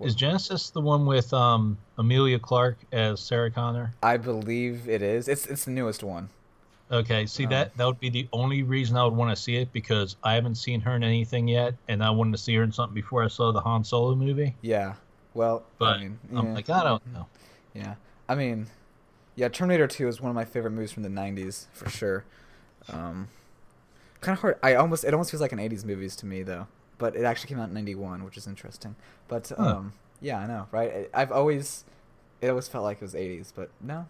[0.00, 3.94] Is Genisys the one with um, Emilia Clarke as Sarah Connor?
[4.02, 5.28] I believe it is.
[5.28, 6.30] It's it's the newest one.
[6.90, 9.56] Okay, see Um, that that would be the only reason I would want to see
[9.56, 12.62] it because I haven't seen her in anything yet, and I wanted to see her
[12.62, 14.54] in something before I saw the Han Solo movie.
[14.60, 14.94] Yeah.
[15.32, 16.54] Well, But I mean, I'm yeah.
[16.54, 17.26] like, I don't know.
[17.74, 17.94] Yeah,
[18.28, 18.68] I mean,
[19.34, 22.24] yeah, Terminator Two is one of my favorite movies from the '90s for sure.
[22.88, 23.28] Um,
[24.20, 24.58] kind of hard.
[24.62, 26.68] I almost it almost feels like an '80s movies to me though,
[26.98, 28.94] but it actually came out in '91, which is interesting.
[29.26, 29.76] But Huh.
[29.78, 31.10] um, yeah, I know, right?
[31.12, 31.84] I've always
[32.40, 34.06] it always felt like it was '80s, but no,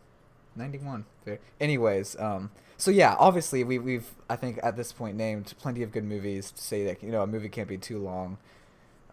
[0.57, 1.05] '91.
[1.25, 1.39] Fair.
[1.61, 5.93] Anyways, um, so yeah, obviously we we've I think at this point named plenty of
[5.93, 8.39] good movies to say that you know a movie can't be too long.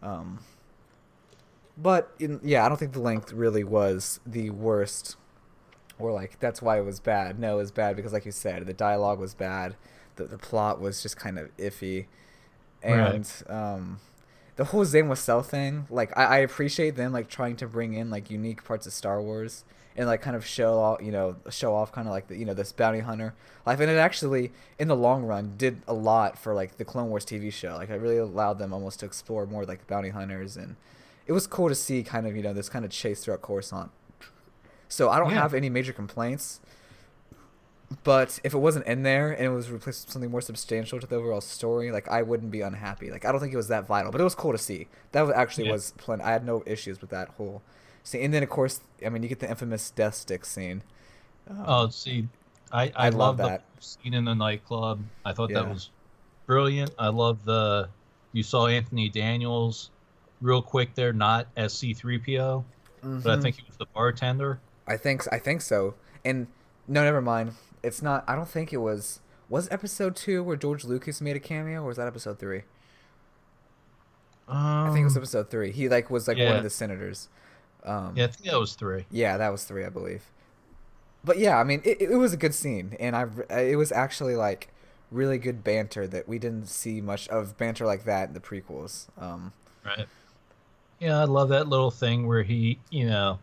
[0.02, 0.40] Um,
[1.78, 5.16] but in, yeah, I don't think the length really was the worst,
[6.00, 7.40] or like that's why it was bad.
[7.40, 9.76] No, it was bad because, like you said, the dialogue was bad,
[10.16, 12.06] the the plot was just kind of iffy,
[12.84, 14.00] and um,
[14.56, 15.88] the whole Zam Wesell thing.
[15.90, 19.22] Like I, I appreciate them like trying to bring in like unique parts of Star
[19.22, 19.64] Wars
[19.96, 22.46] and like kind of show off, you know, show off kind of like the, you
[22.46, 23.34] know this bounty hunter
[23.66, 27.10] life, and it actually in the long run did a lot for like the Clone
[27.10, 27.76] Wars TV show.
[27.76, 30.76] Like it really allowed them almost to explore more like bounty hunters and
[31.28, 33.92] it was cool to see kind of you know this kind of chase throughout Coruscant.
[34.88, 35.42] So I don't Yeah.
[35.42, 36.60] have any major complaints.
[38.04, 41.08] But if it wasn't in there and it was replaced with something more substantial to
[41.08, 43.12] the overall story, like I wouldn't be unhappy.
[43.12, 44.88] Like I don't think it was that vital, but it was cool to see.
[45.12, 45.74] That was actually Yeah.
[45.74, 46.24] was plenty.
[46.24, 47.62] I had no issues with that whole
[48.04, 48.24] scene.
[48.24, 50.84] And then of course, I mean, you get the infamous death stick scene.
[51.50, 52.28] Um, Oh, see,
[52.72, 53.64] I I, I love that.
[53.76, 55.02] the scene in the nightclub.
[55.26, 55.64] I thought Yeah.
[55.64, 55.90] that was
[56.46, 56.92] brilliant.
[56.98, 57.90] I love the
[58.34, 59.90] You saw Anthony Daniels
[60.42, 62.64] real quick there, not as C3PO,
[63.02, 63.42] but I Mhm.
[63.42, 64.60] think he was the bartender.
[64.88, 65.96] I think I think so.
[66.24, 66.48] And
[66.88, 67.54] no, never mind.
[67.84, 68.24] It's not.
[68.28, 69.20] I don't think it was.
[69.50, 72.62] Was episode two where George Lucas made a cameo, or was that episode three?
[74.48, 75.72] Um, I think it was episode three.
[75.72, 77.30] He like was like one of the senators.
[77.84, 79.06] Um, Yeah, I think that was three.
[79.12, 80.24] Yeah, that was three, I believe.
[81.24, 83.28] But yeah, I mean, it, it was a good scene, and I
[83.60, 84.70] it was actually like
[85.12, 89.08] really good banter that we didn't see much of banter like that in the prequels.
[89.22, 89.52] Um,
[89.84, 90.06] Right.
[91.00, 93.40] Yeah, I love that little thing where he, you know,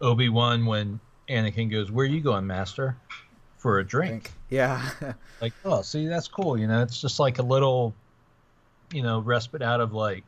[0.00, 0.98] Obi Wan when
[1.28, 2.96] Anakin goes, "Where are you going, Master?"
[3.58, 4.30] For a drink.
[4.50, 4.88] yeah,
[5.40, 6.56] Like, oh, see, that's cool.
[6.58, 7.94] You know, it's just like a little,
[8.92, 10.24] you know, respite out of like,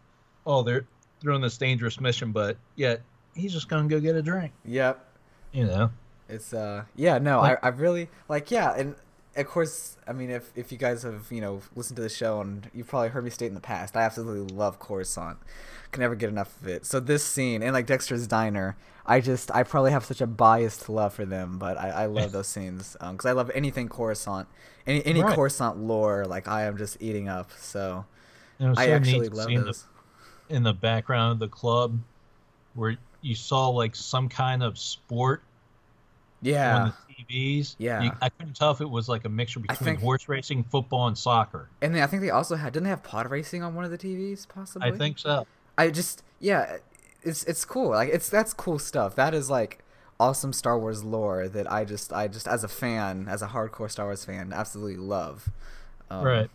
[0.47, 0.85] oh, they're
[1.23, 3.03] they're on this dangerous mission, but yet
[3.35, 4.53] he's just gonna go get a drink.
[4.65, 5.07] yep.
[5.53, 5.91] You know.
[6.29, 8.95] It's uh, yeah, no, Like- I, I really like, yeah, and
[9.37, 12.41] of course, I mean, if if you guys have you know listened to the show
[12.41, 15.39] and you've probably heard me state in the past, I absolutely love Coruscant.
[15.93, 16.87] Can never get enough of it.
[16.87, 18.77] So this scene and like Dexter's Diner,
[19.11, 22.31] I just I probably have such a biased love for them, but I, I love
[22.37, 24.47] those scenes um, because I love anything Coruscant,
[24.87, 25.35] any any Right.
[25.35, 26.25] Coruscant lore.
[26.27, 27.51] Like I am just eating up.
[27.59, 28.05] So
[28.61, 29.85] I so actually love see in the, those.
[30.49, 31.99] in the background of the club
[32.75, 35.43] where you saw like some kind of sport
[36.41, 37.75] Yeah, on the TVs.
[37.79, 38.03] Yeah.
[38.03, 41.09] You, I couldn't tell if it was like a mixture between think- horse racing, football,
[41.09, 41.69] and soccer.
[41.83, 43.91] and then I think they also had didn't they have pod racing on one of
[43.91, 44.89] the TVs possibly?
[44.89, 45.47] I think so.
[45.77, 46.77] I just yeah,
[47.23, 47.91] it's it's cool.
[47.91, 49.15] Like it's that's cool stuff.
[49.17, 49.83] That is like
[50.19, 53.91] awesome Star Wars lore that I just I just as a fan, as a hardcore
[53.91, 55.51] Star Wars fan, absolutely love.
[56.11, 56.51] Um, right.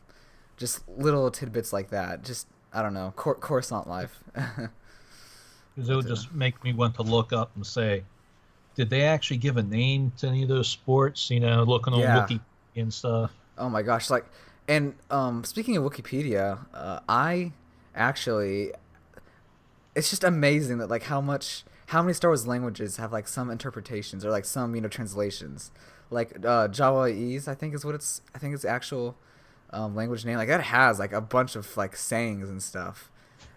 [0.57, 2.23] Just little tidbits like that.
[2.23, 4.19] Just I don't know, Cor- Coruscant life.
[4.33, 8.03] Because it would just make me want to look up and say,
[8.75, 11.29] did they actually give a name to any of those sports?
[11.29, 12.21] You know, looking on Yeah.
[12.21, 12.39] Wiki
[12.75, 13.31] and stuff.
[13.57, 14.09] Oh my gosh!
[14.09, 14.25] Like,
[14.67, 17.51] and um, speaking of Wikipedia, uh, I
[17.95, 18.71] actually,
[19.95, 23.49] it's just amazing that like how much, how many Star Wars languages have like some
[23.49, 25.71] interpretations or like some you know translations.
[26.11, 28.21] Like uh, Jawaese, I think is what it's.
[28.35, 29.17] I think it's actual
[29.71, 30.37] um, language name.
[30.37, 33.09] Like that has like a bunch of like sayings and stuff.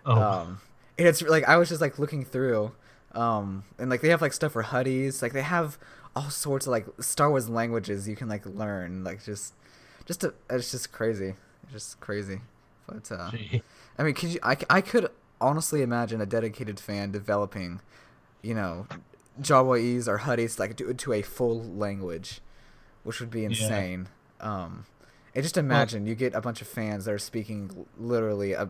[0.06, 0.60] Oh, Um,
[0.98, 2.72] and it's like I was just like looking through,
[3.12, 5.20] um, and like they have like stuff for Huttese.
[5.20, 5.78] Like they have
[6.16, 9.04] all sorts of like Star Wars languages you can like learn.
[9.04, 9.54] Like just,
[10.06, 11.34] just to, it's just crazy.
[11.64, 12.40] It's just crazy.
[12.86, 13.62] But uh, gee.
[13.98, 14.40] I mean, could you?
[14.42, 17.80] I, I could honestly imagine a dedicated fan developing,
[18.42, 18.86] you know,
[19.40, 22.40] Jawaese or Huttese like to, to a full language,
[23.04, 24.08] which would be insane.
[24.40, 24.86] Um,
[25.34, 28.68] and just imagine you get a bunch of fans that are speaking literally a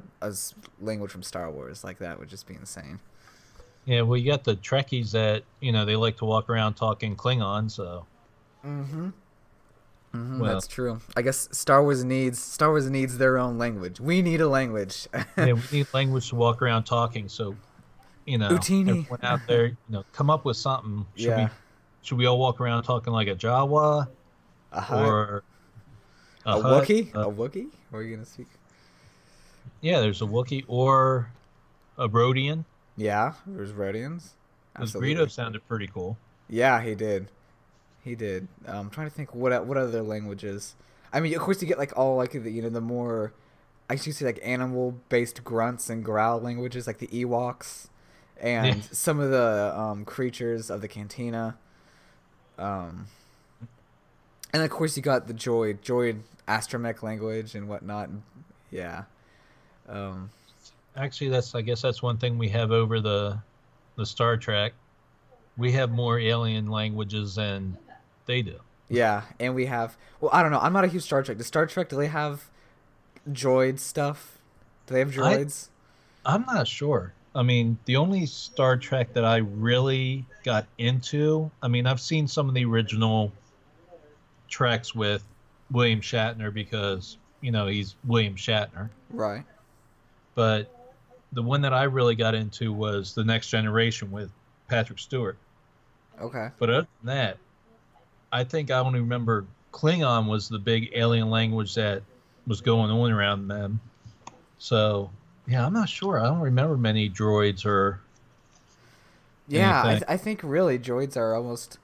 [0.81, 3.01] language from Star Wars like that would just be insane.
[3.87, 7.17] Yeah, well, you got the Trekkies that, you know, they like to walk around talking
[7.17, 8.05] Klingon, so.
[8.63, 9.11] Mm-hmm.
[10.15, 11.01] Mm-hmm, Well- that's true.
[11.17, 14.01] I guess Star Wars needs Star Wars needs their own language.
[14.01, 15.07] We need a language.
[15.37, 17.55] yeah, we need language to walk around talking, so,
[18.27, 18.89] you know, Utinni.
[18.89, 21.05] everyone out there, you know, come up with something.
[21.17, 21.45] Should Yeah.
[21.45, 21.51] we
[22.03, 24.09] should we all walk around talking like a Jawa
[24.73, 25.43] a or
[26.47, 26.85] a, Hutt?
[26.85, 27.69] Wookiee, Uh, a Wookiee.
[27.91, 28.47] What are you gonna speak?
[29.81, 31.31] yeah, there's a Wookiee or
[31.99, 32.65] a Rodian.
[32.97, 34.31] Yeah, there's Rodians.
[34.73, 34.93] Because.
[34.95, 36.17] Greedo sounded pretty cool.
[36.49, 37.29] Yeah, he did.
[38.05, 38.49] He did.
[38.67, 40.75] Um, I'm trying to think what what other languages.
[41.13, 43.33] I mean, of course, you get like all like the you know the more,
[43.91, 47.89] I guess you say like animal based grunts and growl languages like the Ewoks,
[48.41, 48.83] and Yeah.
[48.93, 51.57] some of the um, creatures of the Cantina.
[52.59, 53.07] Um,
[54.53, 58.09] and of course you got the droid droid astromech language and whatnot.
[58.71, 59.05] Yeah.
[59.89, 60.31] Um,
[60.97, 63.39] Actually, that's I guess that's one thing we have over the
[63.97, 64.73] the Star Trek.
[65.57, 67.77] We have more alien languages than
[68.29, 68.61] they do.
[68.89, 69.97] Yeah, and we have.
[70.21, 70.61] Well, I don't know.
[70.61, 71.37] I'm not a huge Star Trek.
[71.39, 72.49] Does Star Trek do they have
[73.29, 74.39] droid stuff?
[74.87, 75.69] Do they have I- droids?
[76.25, 77.13] I'm not sure.
[77.35, 82.27] I mean, the only Star Trek that I really got into, I mean, I've seen
[82.27, 83.33] some of the original
[84.49, 85.23] treks with
[85.71, 88.89] William Shatner because, you know, he's William Shatner.
[89.11, 89.45] right.
[90.35, 90.73] But
[91.33, 94.31] the one that I really got into was The Next Generation with
[94.69, 95.37] Patrick Stewart.
[96.21, 96.49] Okay.
[96.59, 97.39] But other than that,
[98.33, 102.03] I think I only remember Klingon was the big alien language that
[102.47, 103.81] was going on around them.
[104.59, 105.11] So,
[105.47, 106.19] yeah, I'm not sure.
[106.21, 108.01] I don't remember many droids or
[109.47, 111.79] Yeah, I, th- I think really droids are almost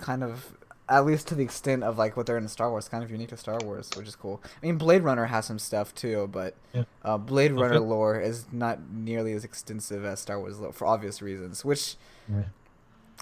[0.00, 0.56] kind of,
[0.88, 3.30] at least to the extent of like what they're in Star Wars, kind of unique
[3.30, 4.40] to Star Wars, which is cool.
[4.62, 6.84] I mean, Blade Runner has some stuff too, but Yeah.
[7.04, 7.60] uh, Blade Okay.
[7.62, 11.96] Runner lore is not nearly as extensive as Star Wars lore for obvious reasons, which
[12.28, 12.42] Yeah.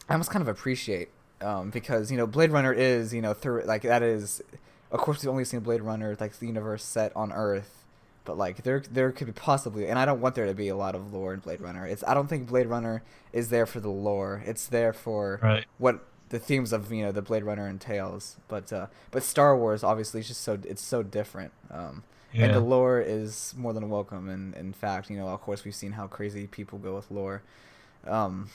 [0.08, 1.08] I almost kind of appreciate
[1.44, 4.42] um, because you know Blade Runner is you know through like that is
[4.90, 7.84] of course we've only seen Blade Runner like the universe set on Earth
[8.24, 10.76] but like there there could be possibly, and I don't want there to be a
[10.76, 11.86] lot of lore in Blade Runner.
[11.86, 13.02] It's I don't think Blade Runner
[13.34, 14.42] is there for the lore.
[14.46, 15.66] It's there for Right.
[15.76, 18.36] what the themes of you know the Blade Runner entails.
[18.48, 21.52] But uh, but Star Wars obviously is just so it's so different.
[21.70, 22.02] Um,
[22.32, 22.46] Yeah.
[22.46, 24.30] and the lore is more than welcome.
[24.30, 27.42] And in fact, you know, of course, we've seen how crazy people go with lore,
[28.06, 28.48] um,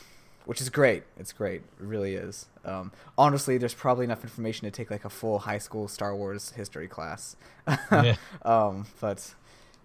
[0.49, 1.03] which is great.
[1.15, 1.61] It's great.
[1.79, 2.47] It really is.
[2.65, 6.49] Um, honestly, there's probably enough information to take like a full high school Star Wars
[6.51, 7.35] history class.
[7.91, 8.15] Yeah.
[8.43, 9.35] um, but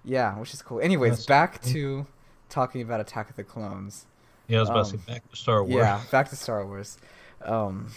[0.05, 0.81] yeah, which is cool.
[0.81, 2.07] Anyways, That's- back to
[2.49, 4.07] talking about Attack of the Clones.
[4.49, 5.75] Yeah, I was about to Um, say back to Star Wars.
[5.75, 6.97] Yeah, back to Star Wars.
[7.43, 7.89] Um,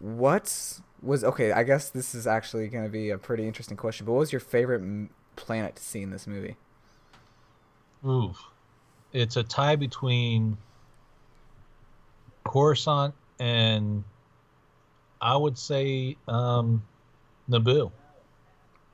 [0.00, 1.52] what was okay?
[1.52, 4.04] I guess this is actually going to be a pretty interesting question.
[4.06, 6.56] But what was your favorite m- planet to see in this movie?
[8.04, 8.34] Ooh,
[9.12, 10.56] it's a tie between
[12.44, 14.04] Coruscant and
[15.20, 16.82] I would say um,
[17.48, 17.92] Naboo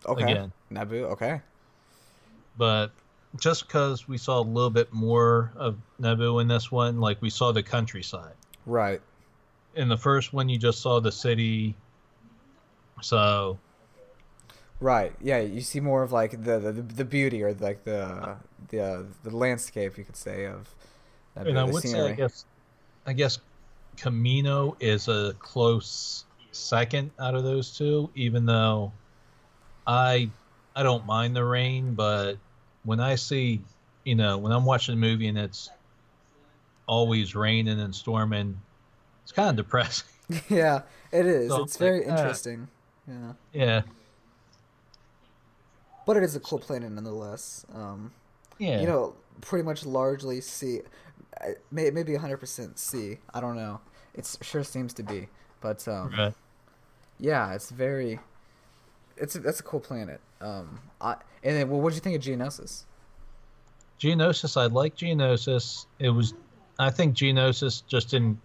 [0.06, 0.52] Okay, again.
[0.70, 1.04] Naboo.
[1.12, 1.40] Okay,
[2.58, 2.92] But
[3.36, 7.30] just because we saw a little bit more of Naboo in this one, like we
[7.30, 8.36] saw the countryside.
[8.66, 9.00] right.
[9.74, 11.74] In the first one, you just saw the city.
[13.00, 13.58] So
[14.80, 15.12] Right.
[15.20, 18.36] Yeah, you see more of like the the, the beauty or like the
[18.68, 20.74] the uh, the landscape you could say of
[21.36, 22.12] Naboo, and I the would say, I scenery.
[22.12, 22.44] guess,
[23.08, 23.38] I guess
[23.96, 28.10] Kamino is a close second out of those two.
[28.14, 28.92] Even though
[29.86, 30.28] I
[30.76, 32.34] I don't mind the rain, but
[32.84, 33.62] when I see,
[34.04, 35.70] you know, when I'm watching a movie and it's
[36.86, 38.60] always raining and storming,
[39.22, 40.08] it's kind of depressing.
[40.50, 41.48] yeah, it is.
[41.48, 42.16] So it's very like, ah.
[42.18, 42.68] interesting.
[43.08, 43.82] Yeah, yeah,
[46.04, 47.64] but it is a cool planet nonetheless.
[47.74, 48.12] Um,
[48.58, 48.82] yeah.
[48.82, 50.80] you know, pretty much largely C,
[51.70, 53.18] may, maybe 100% C.
[53.32, 53.80] I don't know.
[54.14, 55.28] It sure seems to be,
[55.60, 56.34] but um, Right.
[57.18, 58.18] yeah, it's very.
[59.16, 60.20] It's a, that's a cool planet.
[60.40, 62.84] Um, I, and then, well, what did you think of Geonosis?
[64.00, 65.86] Geonosis, I like Geonosis.
[65.98, 66.34] It was,
[66.78, 68.40] I think Geonosis just didn't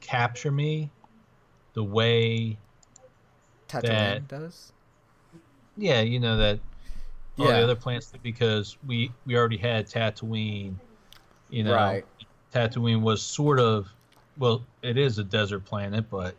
[0.00, 0.90] capture me
[1.72, 2.58] the way
[3.68, 4.72] Tatooine That- does.
[5.76, 6.60] yeah, you know that
[7.38, 7.58] all Yeah.
[7.58, 10.74] the other planets because we we already had Tatooine.
[11.50, 12.04] You know, Right.
[12.52, 13.88] Tatooine was sort of
[14.36, 16.34] well, it is a desert planet, but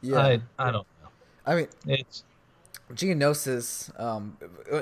[0.00, 0.18] Yeah.
[0.18, 1.08] I I don't know.
[1.46, 2.24] I mean, It's
[2.92, 4.38] Geonosis, um,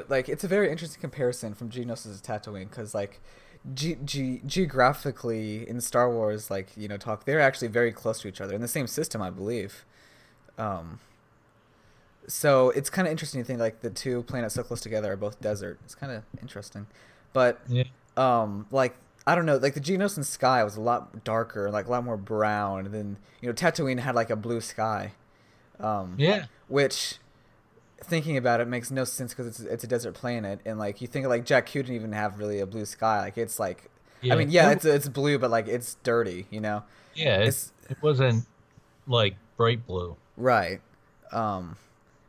[0.09, 3.21] like it's a very interesting comparison from Geonosis to Tatooine because like,
[3.75, 8.29] ge- ge- geographically in Star Wars, like you know, talk they're actually very close to
[8.29, 9.85] each other in the same system, I believe.
[10.59, 11.01] Um,
[12.29, 15.17] so it's kind of interesting to think like the two planets so close together are
[15.17, 15.79] both desert.
[15.85, 16.87] It's kind of interesting,
[17.33, 17.85] but yeah,
[18.17, 18.95] um like
[19.27, 22.17] I don't know, like the Geonosis sky was a lot darker, like a lot more
[22.17, 25.13] brown than you know Tatooine had like a blue sky.
[25.81, 27.19] Um, yeah, which
[28.03, 31.07] thinking about it makes no sense because it's it's a desert planet and like you
[31.09, 34.35] think like Jakku didn't even have really a blue sky like it's like yeah.
[34.35, 36.83] I mean yeah it's it's blue but like it's dirty you know
[37.15, 38.45] yeah, it's- it's, it wasn't
[39.07, 40.17] like bright blue.
[40.37, 40.81] right
[41.33, 41.77] um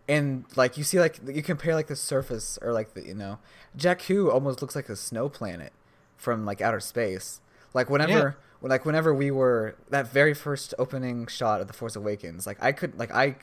[0.07, 3.39] and like you see like you compare like the surface or like the you know
[3.77, 5.73] Jakku almost looks like a snow planet
[6.15, 7.41] from like outer space.
[7.73, 11.95] Like whenever when like whenever we were that very first opening shot of the Force
[11.95, 13.35] Awakens like I could like I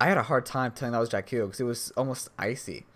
[0.00, 2.86] I had a hard time telling that was Jakku because it was almost icy.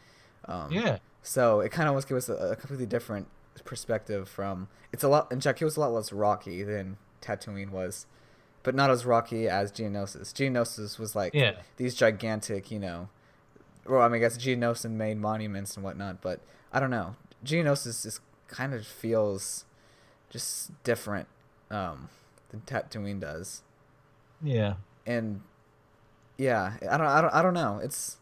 [0.47, 3.29] Um Yeah, So it kind of almost gives us a, a completely different
[3.65, 4.69] perspective from.
[4.93, 8.07] It's a lot, and Jakku was a lot less rocky than Tatooine was,
[8.63, 10.33] but not as rocky as Geonosis.
[10.33, 11.53] Geonosis was like Yeah.
[11.77, 13.09] these gigantic, you know.
[13.87, 16.41] Well, I mean, I guess Geonosis made monuments and whatnot, but
[16.73, 17.17] I don't know.
[17.45, 19.65] Geonosis just kind of feels
[20.31, 21.27] just different
[21.71, 22.09] um,
[22.51, 23.63] than Tatooine does,
[24.43, 24.75] yeah.
[25.07, 25.41] and
[26.39, 27.81] yeah, I don't, I don't, I don't know.
[27.83, 28.19] It's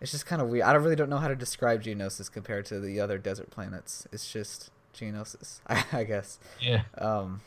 [0.00, 0.64] it's just kind of weird.
[0.64, 4.06] I don't really don't know how to describe Geonosis compared to the other desert planets.
[4.12, 6.38] It's just Geonosis, I, I guess.
[6.60, 7.40] Yeah, Um,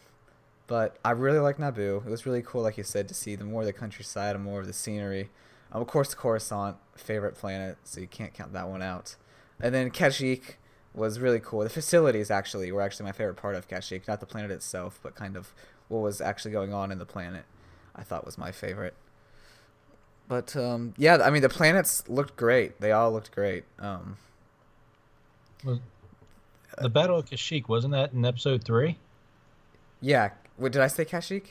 [0.72, 1.98] but I really like Naboo.
[2.06, 4.46] It was really cool, like you said, to see the more of the countryside and
[4.46, 5.30] more of the scenery.
[5.70, 9.18] Um, of course, Coruscant, favorite planet, so you can't count that one out.
[9.60, 10.56] And then Kashyyyk
[10.94, 11.60] was really cool.
[11.60, 15.14] The facilities actually were actually my favorite part of Kashyyyk, not the planet itself, but
[15.14, 15.54] kind of
[15.90, 17.44] what was actually going on in the planet.
[17.94, 18.94] I thought was my favorite.
[20.30, 22.80] But um, yeah, I mean the planets looked great.
[22.80, 23.66] They all looked great.
[23.78, 24.16] Um,
[25.66, 28.98] the Battle of Kashyyyk wasn't that in Episode three?
[30.02, 31.45] yeah, what did I say, Kashyyyk?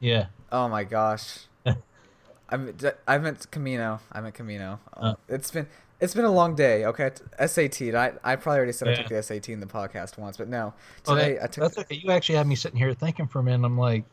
[0.00, 1.40] Yeah, Oh my gosh.
[2.50, 4.00] I meant, I meant Kamino.
[4.10, 4.78] I meant Kamino.
[4.96, 5.66] Uh, it's been
[6.00, 6.86] it's been a long day.
[6.86, 7.10] Okay,
[7.44, 7.94] SAT.
[7.94, 10.72] I I probably already said I took the SAT in the podcast once, but no.
[11.04, 11.62] Today that- I took.
[11.64, 11.96] that's okay.
[11.96, 13.66] You actually had me sitting here thinking for a minute.
[13.66, 14.04] I'm like,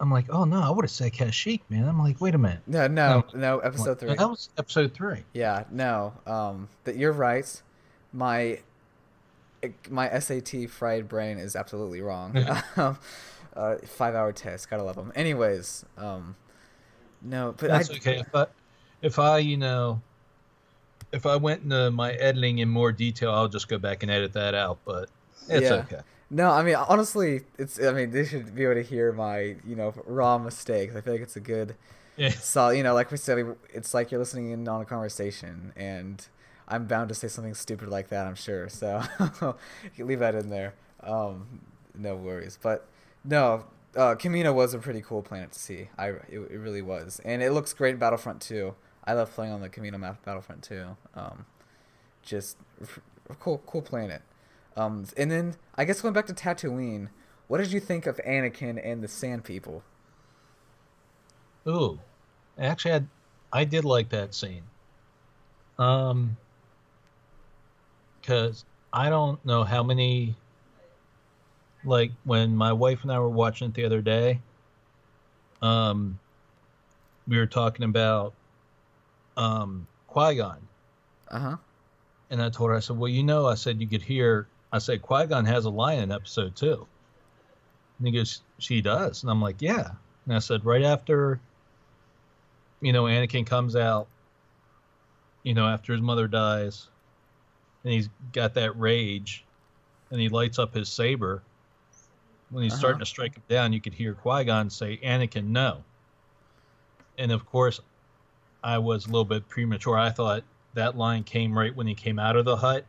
[0.00, 1.88] I'm like, oh no, I would have said Kashyyyk, man.
[1.88, 2.60] I'm like, wait a minute.
[2.66, 3.60] No, no, no.
[3.60, 4.14] Episode three.
[4.14, 5.22] That was episode three.
[5.32, 6.12] Yeah, no.
[6.26, 7.62] Um, that you're right.
[8.12, 8.58] My
[9.88, 12.36] my SAT fried brain is absolutely wrong.
[12.76, 12.98] um,
[13.56, 15.12] uh, five hour test, gotta love them.
[15.14, 16.36] Anyways, um,
[17.22, 18.18] no, but That's I, okay.
[18.20, 18.46] If I,
[19.02, 20.02] if I, you know,
[21.12, 24.32] if I went into my editing in more detail, I'll just go back and edit
[24.34, 24.78] that out.
[24.84, 25.10] But
[25.48, 25.72] it's Yeah.
[25.72, 26.00] okay.
[26.28, 27.80] No, I mean honestly, it's.
[27.80, 30.96] I mean they should be able to hear my you know raw mistakes.
[30.96, 31.76] I feel like it's a good,
[32.16, 32.30] Yeah.
[32.38, 36.26] so you know like we said, it's like you're listening in on a conversation, and
[36.68, 38.26] I'm bound to say something stupid like that.
[38.26, 38.68] I'm sure.
[38.68, 39.54] So you
[39.96, 40.74] can leave that in there.
[41.02, 41.60] Um,
[41.94, 42.58] no worries.
[42.60, 42.88] But
[43.26, 43.64] no,
[43.96, 44.14] uh,
[44.52, 45.88] was a pretty cool planet to see.
[45.98, 48.74] I it, it really was, and it looks great in Battlefront 2.
[49.04, 50.96] I love playing on the Kamino map Battlefront 2.
[51.14, 51.46] Um,
[52.22, 52.56] just
[53.40, 54.22] cool cool planet.
[54.76, 57.08] Um, and then I guess going back to Tatooine,
[57.48, 59.82] what did you think of Anakin and the Sand People?
[61.66, 61.98] Ooh,
[62.58, 63.02] actually, I,
[63.52, 64.62] I did like that scene.
[65.78, 66.36] Um,
[68.20, 70.36] because I don't know how many.
[71.86, 74.40] Like when my wife and I were watching it the other day,
[75.62, 76.18] um,
[77.28, 78.34] we were talking about
[79.36, 80.58] um Qui Gon,
[81.30, 81.56] Uh huh.
[82.30, 84.78] and I told her, I said, "Well, you know, I said you could hear." I
[84.78, 86.86] said Qui Gon has a line in episode two.
[87.98, 89.90] And he goes, "She does," and I'm like, "Yeah."
[90.26, 91.38] And I said, right after,
[92.80, 94.08] you know, Anakin comes out,
[95.44, 96.88] you know, after his mother dies,
[97.84, 99.44] and he's got that rage,
[100.10, 101.42] and he lights up his saber.
[102.50, 102.78] When he's Uh-huh.
[102.80, 105.84] starting to strike him down, you could hear Qui Gon say, "Anakin, no."
[107.18, 107.80] And of course,
[108.62, 109.96] I was a little bit premature.
[109.96, 112.86] I thought that line came right when he came out of the hut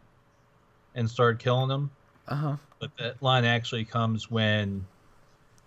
[0.95, 1.91] and started killing him.
[2.27, 2.57] Uh huh.
[2.79, 4.85] But that line actually comes when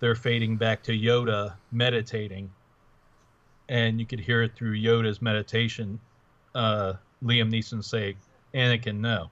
[0.00, 2.50] they're fading back to Yoda meditating.
[3.68, 6.00] And you could hear it through Yoda's meditation,
[6.54, 8.16] uh, Liam Neeson say,
[8.54, 9.30] Anakin, no.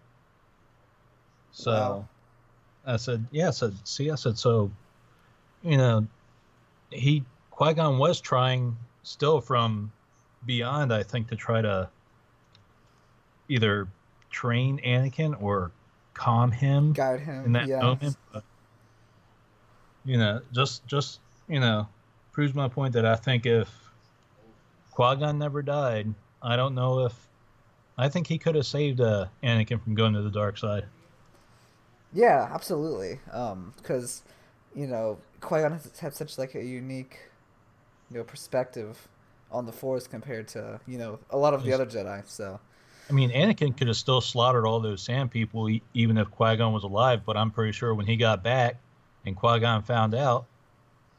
[1.51, 2.09] So Wow.
[2.89, 4.71] I said, yeah, I said, see, I said, so,
[5.63, 6.07] you know,
[6.91, 9.93] he, Qui Gon was trying still from
[10.47, 11.91] beyond, I think, to try to
[13.49, 13.89] either
[14.31, 15.71] train Anakin or
[16.15, 17.45] calm him Guide him.
[17.45, 17.81] in that yeah.
[17.81, 18.17] moment.
[18.33, 18.45] But,
[20.05, 21.89] you know, just just you know,
[22.33, 23.69] proves my point that I think if
[24.93, 27.15] Qui Gon never died, I don't know if
[27.97, 30.85] I think he could have saved uh, Anakin from going to the dark side.
[32.13, 33.21] Yeah, absolutely.
[33.33, 34.23] Um, because
[34.75, 37.19] you know, Qui Gon has had such like a unique,
[38.11, 39.09] you know, perspective
[39.51, 42.23] on the Force compared to you know a lot of the other Jedi.
[42.27, 42.61] So
[43.09, 46.73] I mean, Anakin could have still slaughtered all those Sand people, even if Qui Gon
[46.73, 47.23] was alive.
[47.25, 48.77] But I'm pretty sure when he got back
[49.25, 50.47] and Qui Gon found out,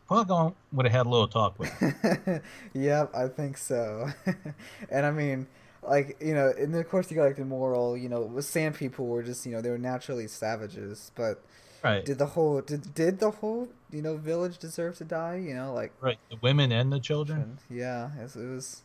[0.08, 2.42] Qui Gon would have had a little talk with him.
[2.74, 4.10] yep, I think so.
[4.90, 5.48] and I mean,
[5.90, 7.98] like you know, and then of course you got like the moral.
[7.98, 11.44] You know, with Sand people were just you know they were naturally savages, but
[11.84, 15.38] right, did the whole did did the whole you know village deserve to die?
[15.38, 16.18] You know, like right.
[16.30, 17.60] The women and the children.
[17.70, 18.82] Yeah, it was, it was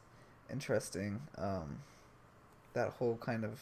[0.51, 1.21] interesting.
[1.39, 1.79] Um,
[2.75, 3.61] that whole kind of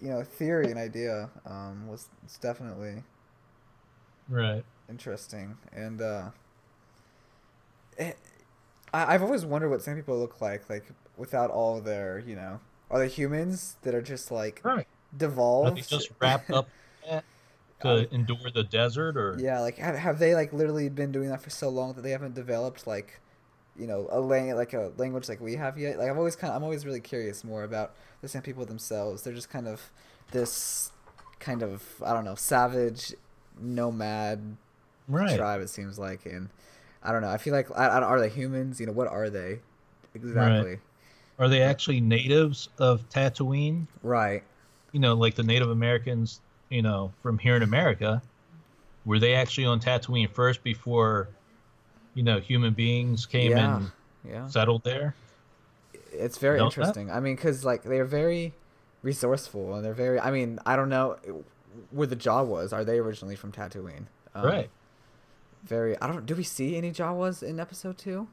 [0.00, 2.08] you know theory and idea um, was
[2.40, 3.02] definitely
[4.28, 4.64] Right.
[4.88, 6.30] interesting, and uh,
[7.98, 8.16] it,
[8.92, 10.84] I, I've always wondered what some people look like, like
[11.16, 14.86] without all their you know, are they humans that are just like Right.
[15.62, 15.76] Are devolved?
[15.76, 16.70] they just wrapped up
[17.04, 17.24] in that
[17.80, 21.28] to um, endure the desert, or Yeah, like have, have they like literally been doing
[21.30, 23.20] that for so long that they haven't developed like,
[23.76, 25.98] you know, a lang- like a language like we have yet?
[25.98, 29.22] Like I've always kind of, I'm always really curious more about the Sand People themselves.
[29.22, 29.90] They're just kind of
[30.32, 30.92] this
[31.40, 33.14] kind of I don't know savage
[33.60, 34.56] nomad
[35.08, 35.46] right?
[35.46, 36.50] tribe it seems like, and
[37.02, 37.30] I don't know.
[37.30, 38.80] I feel like I, I are they humans?
[38.80, 39.60] You know, what are they
[40.14, 40.78] exactly?
[41.38, 43.86] Are they actually natives of Tatooine?
[44.02, 44.42] Right.
[44.92, 48.22] You know, like the Native Americans, you know, from here in America.
[49.04, 51.28] Were they actually on Tatooine first before,
[52.14, 53.76] you know, human beings came Yeah.
[53.76, 53.90] and
[54.24, 54.46] Yeah.
[54.48, 55.14] settled there?
[56.16, 56.80] it's very Don't that?
[56.80, 57.10] interesting.
[57.10, 58.54] I mean, because like they're very
[59.02, 60.20] resourceful and they're very.
[60.20, 61.16] I mean, I don't know
[61.90, 62.84] where the Jawas are.
[62.84, 64.04] They originally from Tatooine?
[64.32, 64.70] Um, right.
[65.64, 66.00] Very.
[66.00, 66.24] I don't.
[66.24, 68.28] Do we see any Jawas in episode two?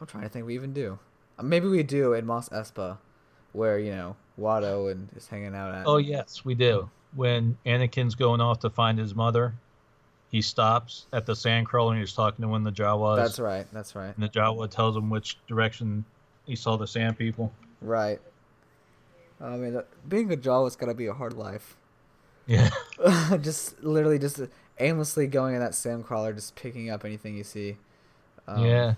[0.00, 0.44] I'm trying to think.
[0.44, 0.98] We even do.
[1.42, 2.98] Maybe we do in Mos Espa,
[3.52, 5.86] where you know Watto and is hanging out at.
[5.86, 6.88] Oh yes, we do.
[7.14, 9.54] When Anakin's going off to find his mother,
[10.30, 13.16] he stops at the sandcrawler and he's talking to one of the Jawas.
[13.16, 13.66] That's right.
[13.72, 14.14] That's right.
[14.14, 16.04] And the Jawa tells him which direction
[16.46, 17.52] he saw the sand people.
[17.80, 18.20] Right.
[19.40, 21.76] I mean, being a Jawa's gotta be a hard life.
[22.46, 22.70] Yeah.
[23.40, 24.40] just literally just
[24.78, 27.76] aimlessly going in that sand crawler, just picking up anything you see.
[28.46, 28.94] Um, yeah,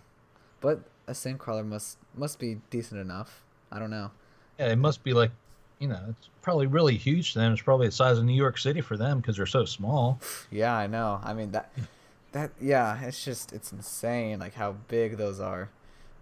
[0.60, 3.42] But a sand crawler must must be decent enough.
[3.72, 4.10] I don't know.
[4.58, 4.68] yeah.
[4.72, 5.30] It must be like,
[5.78, 7.52] you know, it's probably really huge to them.
[7.52, 10.20] It's probably the size of New York City for them because they're so small.
[10.50, 11.20] Yeah, I know.
[11.22, 11.72] I mean that
[12.32, 15.70] that yeah, it's just it's insane like how big those are.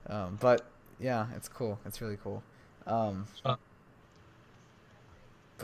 [0.06, 0.64] Um, but
[1.00, 1.78] yeah, it's cool.
[1.84, 2.42] It's really cool.
[2.86, 3.56] Um, I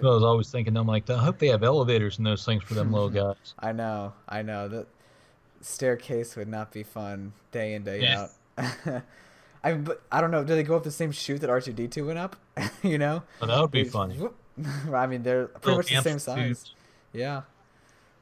[0.01, 2.93] was always thinking, I'm like, I hope they have elevators and those things for them
[2.93, 3.55] little guys.
[3.61, 4.67] I know, I know.
[4.69, 4.87] The
[5.61, 8.23] staircase would not be fun day in day Yeah.
[8.23, 8.31] out.
[9.65, 10.45] I but I don't know.
[10.45, 12.37] Do they go up the same chute that R two D two went up?
[12.83, 14.19] you know, But that would be funny.
[14.93, 16.73] I mean, they're pretty Little much the same size.
[17.13, 17.43] Yeah.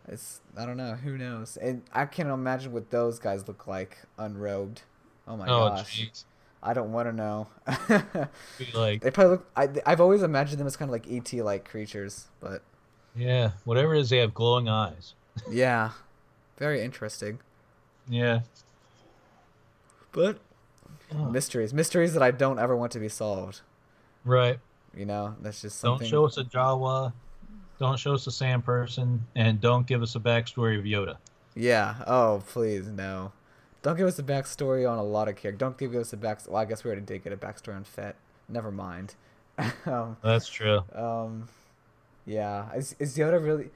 [0.08, 0.94] It's I don't know.
[0.94, 1.56] Who knows?
[1.56, 4.82] And I can't imagine what those guys look like unrobed.
[5.28, 6.00] Oh my Oh, gosh.
[6.10, 6.24] jeez.
[6.62, 7.48] I don't want to know.
[8.72, 9.50] Like, they probably look.
[9.56, 12.62] I, I've always imagined them as kind of like ET like creatures, but
[13.16, 15.14] yeah, whatever it is, they have glowing eyes.
[15.50, 15.90] yeah,
[16.58, 17.40] very interesting.
[18.08, 18.40] Yeah.
[20.12, 20.38] But
[21.14, 23.60] Oh, mysteries, mysteries that I don't ever want to be solved.
[24.24, 24.58] right.
[24.94, 27.12] You know, that's just Don't show us a Jawa.
[27.78, 31.16] Don't show us a sand person, and don't give us a backstory of Yoda.
[31.54, 31.96] Yeah.
[32.06, 33.32] Oh, please no.
[33.82, 35.58] Don't give us a backstory on a lot of characters.
[35.58, 36.40] Don't give us a back.
[36.46, 38.16] Well, I guess we already did get a backstory on Fett.
[38.50, 39.14] Never mind.
[39.86, 40.82] um, That's true.
[40.94, 41.48] um,
[42.26, 42.72] yeah.
[42.74, 43.70] Is, is Yoda really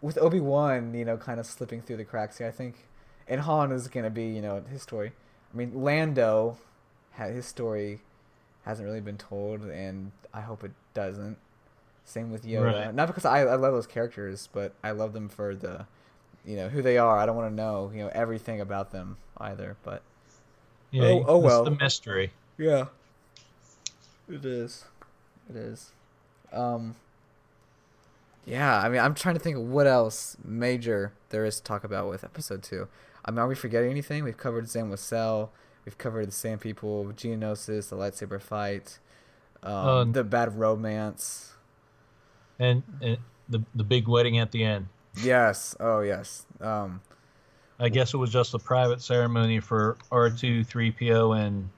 [0.00, 0.94] with Obi Wan?
[0.94, 2.46] You know, kind of slipping through the cracks here.
[2.46, 2.86] I think,
[3.28, 5.12] and Han is gonna be you know his story.
[5.52, 6.56] I mean, Lando,
[7.16, 8.00] his story
[8.64, 11.36] hasn't really been told, and I hope it doesn't.
[12.04, 12.64] Same with Yoda.
[12.86, 12.94] Right.
[12.94, 15.86] Not because I, I love those characters, but I love them for the,
[16.44, 17.18] you know, who they are.
[17.18, 19.76] I don't want to know, you know, everything about them either.
[19.84, 20.02] But
[20.90, 21.04] Yeah.
[21.04, 21.64] Oh- oh well.
[21.64, 22.32] the mystery.
[22.58, 22.86] yeah,
[24.28, 24.84] it is.
[25.48, 25.90] It is.
[26.52, 26.96] Um.
[28.46, 31.84] Yeah, I mean, I'm trying to think of what else major there is to talk
[31.84, 32.88] about with episode two.
[33.24, 34.24] I mean, are we forgetting anything?
[34.24, 35.50] We've covered Zam Wesell.
[35.84, 38.98] We've covered the Sand People, Geonosis, the lightsaber fight,
[39.62, 41.54] um, Um, the bad romance.
[42.58, 43.18] And, and
[43.48, 44.88] the the big wedding at the end.
[45.22, 45.74] Yes.
[45.80, 46.46] Oh, yes.
[46.60, 47.00] Um.
[47.78, 51.70] I guess it was just a private ceremony for R2, 3PO, and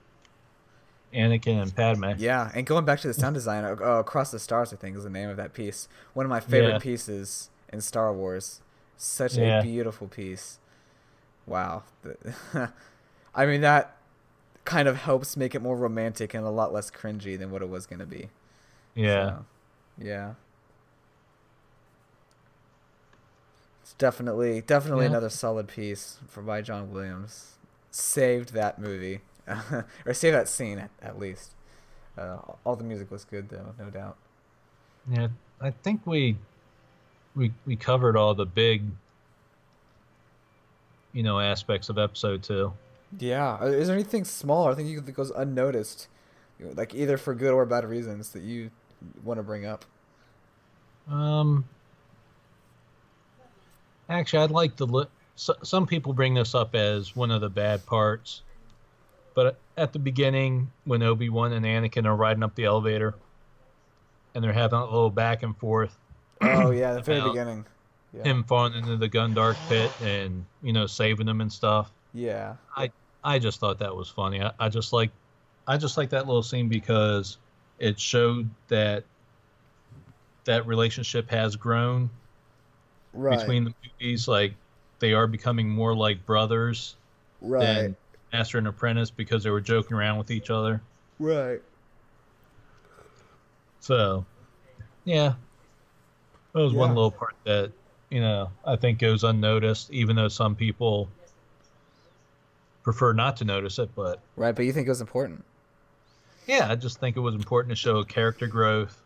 [1.14, 2.10] Anakin and Padme.
[2.18, 4.96] Yeah, and going back to the sound design, uh, uh, Across the Stars, I think
[4.96, 5.88] is the name of that piece.
[6.12, 6.78] One of my favorite Yeah.
[6.78, 8.60] pieces in Star Wars.
[8.96, 9.60] Such Yeah.
[9.60, 10.58] a beautiful piece.
[11.46, 11.82] Wow.
[13.34, 13.96] I mean, that
[14.64, 17.68] kind of helps make it more romantic and a lot less cringy than what it
[17.68, 18.28] was going to be.
[18.94, 19.28] Yeah.
[19.30, 19.44] So,
[19.98, 20.34] yeah.
[23.82, 25.10] It's definitely, definitely Yeah.
[25.10, 27.56] another solid piece for by John Williams.
[27.90, 29.20] Saved that movie,
[30.06, 31.52] or saved that scene at, at least.
[32.16, 34.16] Uh, all the music was good though, no doubt.
[35.10, 35.28] Yeah.
[35.60, 36.36] I think we
[37.34, 38.84] we we covered all the big
[41.12, 42.72] you know aspects of episode two.
[43.18, 43.58] Yeah.
[43.60, 46.08] Uh, Is there anything small I think you- that goes unnoticed,
[46.74, 48.70] like either for good or bad reasons that you
[49.24, 49.84] want to bring up?
[51.10, 51.64] Um,
[54.08, 55.10] actually, I'd like to look.
[55.34, 58.42] So, some people bring this up as one of the bad parts,
[59.34, 63.14] but at the beginning, when Obi Wan and Anakin are riding up the elevator,
[64.34, 65.96] and they're having a little back and forth,
[66.40, 67.64] Oh yeah, the very beginning.
[68.14, 68.24] Yeah.
[68.24, 71.90] him falling into the Gundark pit and you know saving them and stuff.
[72.12, 72.56] Yeah.
[72.76, 72.90] I
[73.24, 74.42] I just thought that was funny.
[74.42, 75.10] I, I just like,
[75.66, 77.38] I just like that little scene because
[77.78, 79.04] it showed that
[80.44, 82.10] that relationship has grown
[83.14, 83.38] Right.
[83.38, 84.26] between the movies.
[84.28, 84.54] Like
[84.98, 86.96] they are becoming more like brothers
[87.40, 87.60] right.
[87.60, 87.96] than
[88.32, 90.80] master and apprentice because they were joking around with each other.
[91.18, 91.60] Right.
[93.80, 94.24] So,
[95.04, 95.34] yeah,
[96.54, 97.72] that was one little part that
[98.12, 101.08] you know I think goes unnoticed, even though some people
[102.82, 103.90] prefer not to notice it.
[103.96, 105.44] But Right, but you think it was important?
[106.46, 109.00] yeah, I just think it was important to show character growth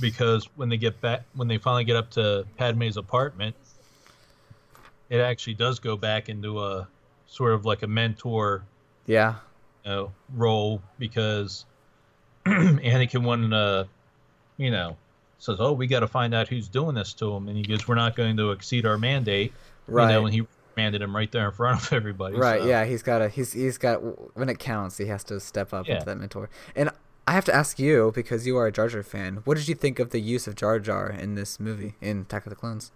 [0.00, 3.54] because when they get back, when they finally get up to Padme's apartment,
[5.10, 6.88] it actually does go back into a
[7.26, 8.62] sort of like a mentor
[9.06, 9.34] Yeah.
[9.84, 11.64] you know, role because
[12.46, 13.88] Anakin wanted to,
[14.56, 14.96] you know,
[15.38, 17.86] says, "Oh, we got to find out who's doing this to him," and he goes,
[17.88, 19.52] "We're not going to exceed our mandate."
[19.86, 20.06] Right.
[20.06, 22.36] You know, and he commanded him right there in front of everybody.
[22.36, 22.60] Right.
[22.62, 22.84] so- Yeah.
[22.84, 23.28] He's got a.
[23.28, 23.98] He's he's got
[24.36, 24.98] when it counts.
[24.98, 25.94] He has to step up Yeah.
[25.94, 26.48] into that mentor.
[26.74, 26.90] And
[27.26, 29.42] I have to ask you because you are a Jar Jar fan.
[29.44, 32.44] What did you think of the use of Jar Jar in this movie in Attack
[32.46, 32.92] of the Clones?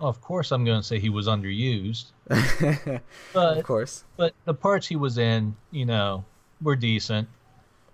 [0.00, 3.00] Well, of course, I'm going to say he was underused, of
[3.32, 4.04] but course.
[4.16, 6.24] but the parts he was in, you know,
[6.60, 7.28] were decent.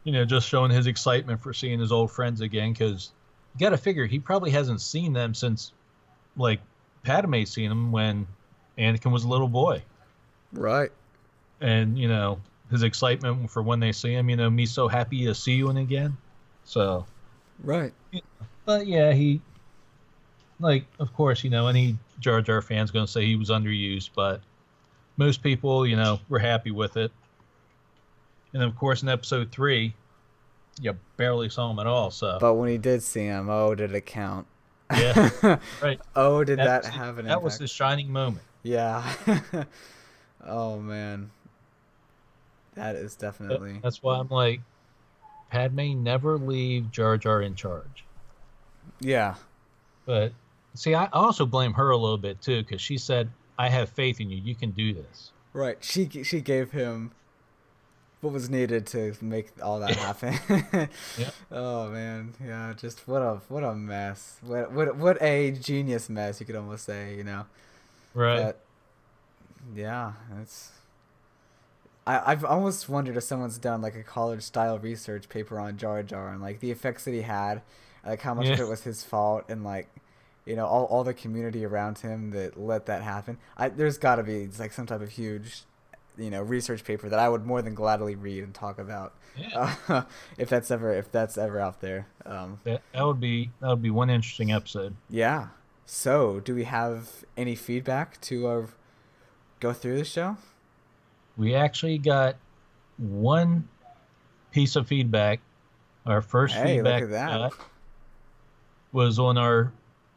[0.04, 3.12] You know, just showing his excitement for seeing his old friends again, because
[3.59, 5.72] got to figure he probably hasn't seen them since
[6.36, 6.61] like
[7.03, 8.26] Padme seen him when
[8.78, 9.82] Anakin was a little boy,
[10.53, 10.90] Right.
[11.61, 12.40] and you know
[12.70, 14.30] his excitement for when they see him.
[14.30, 16.16] You know, me so happy to see you and again.
[16.64, 17.05] So,
[17.62, 17.92] Right.
[18.64, 19.40] but yeah, he
[20.61, 24.40] like of course you know any Jar Jar fan's gonna say he was underused, but
[25.16, 27.12] most people you know were happy with it.
[28.55, 29.94] And of course, in episode three,
[30.80, 32.10] you barely saw him at all.
[32.10, 34.46] So But when he did see him, oh, did it count?
[34.92, 35.98] yeah, right.
[36.16, 37.42] oh, did that, was- have an that impact?
[37.44, 38.44] was the shining moment.
[38.62, 39.02] Yeah.
[40.46, 41.30] oh man.
[42.74, 43.80] That is That- definitely.
[43.82, 44.60] That's why I'm like,
[45.50, 48.04] Padme never leave Jar Jar in charge.
[49.00, 49.34] Yeah.
[50.06, 50.32] But
[50.74, 54.20] see, I also blame her a little bit too because she said, "I have faith
[54.20, 54.38] in you.
[54.38, 55.76] You can do this." Right.
[55.80, 57.12] She she gave him
[58.22, 60.38] what was needed to make all that happen.
[61.18, 61.30] Yeah.
[61.50, 62.72] Oh man, yeah.
[62.74, 64.38] Just what a what a mess.
[64.42, 67.14] What what what a genius mess you could almost say.
[67.16, 67.44] You know.
[68.14, 68.42] Right.
[68.44, 68.60] But
[69.74, 70.70] yeah, it's.
[72.06, 76.02] I I've almost wondered if someone's done like a college style research paper on Jar
[76.02, 77.62] Jar and like the effects that he had,
[78.06, 79.88] like how much of it was his fault and like,
[80.46, 83.38] you know, all all the community around him that let that happen.
[83.56, 85.62] I there's got to be like some type of huge,
[86.18, 89.14] you know, research paper that I would more than gladly read and talk about.
[89.36, 89.74] yeah.
[89.88, 90.02] Uh,
[90.38, 92.06] if that's ever if that's ever out there.
[92.26, 94.94] Um, that, that would be that would be one interesting episode.
[95.08, 95.48] yeah.
[95.84, 98.66] So, do we have any feedback to uh,
[99.60, 100.36] go through the show?
[101.36, 102.36] We actually got
[102.98, 103.68] one
[104.52, 105.40] piece of feedback.
[106.06, 107.52] Our first Hey, feedback at that.
[108.92, 109.72] was on our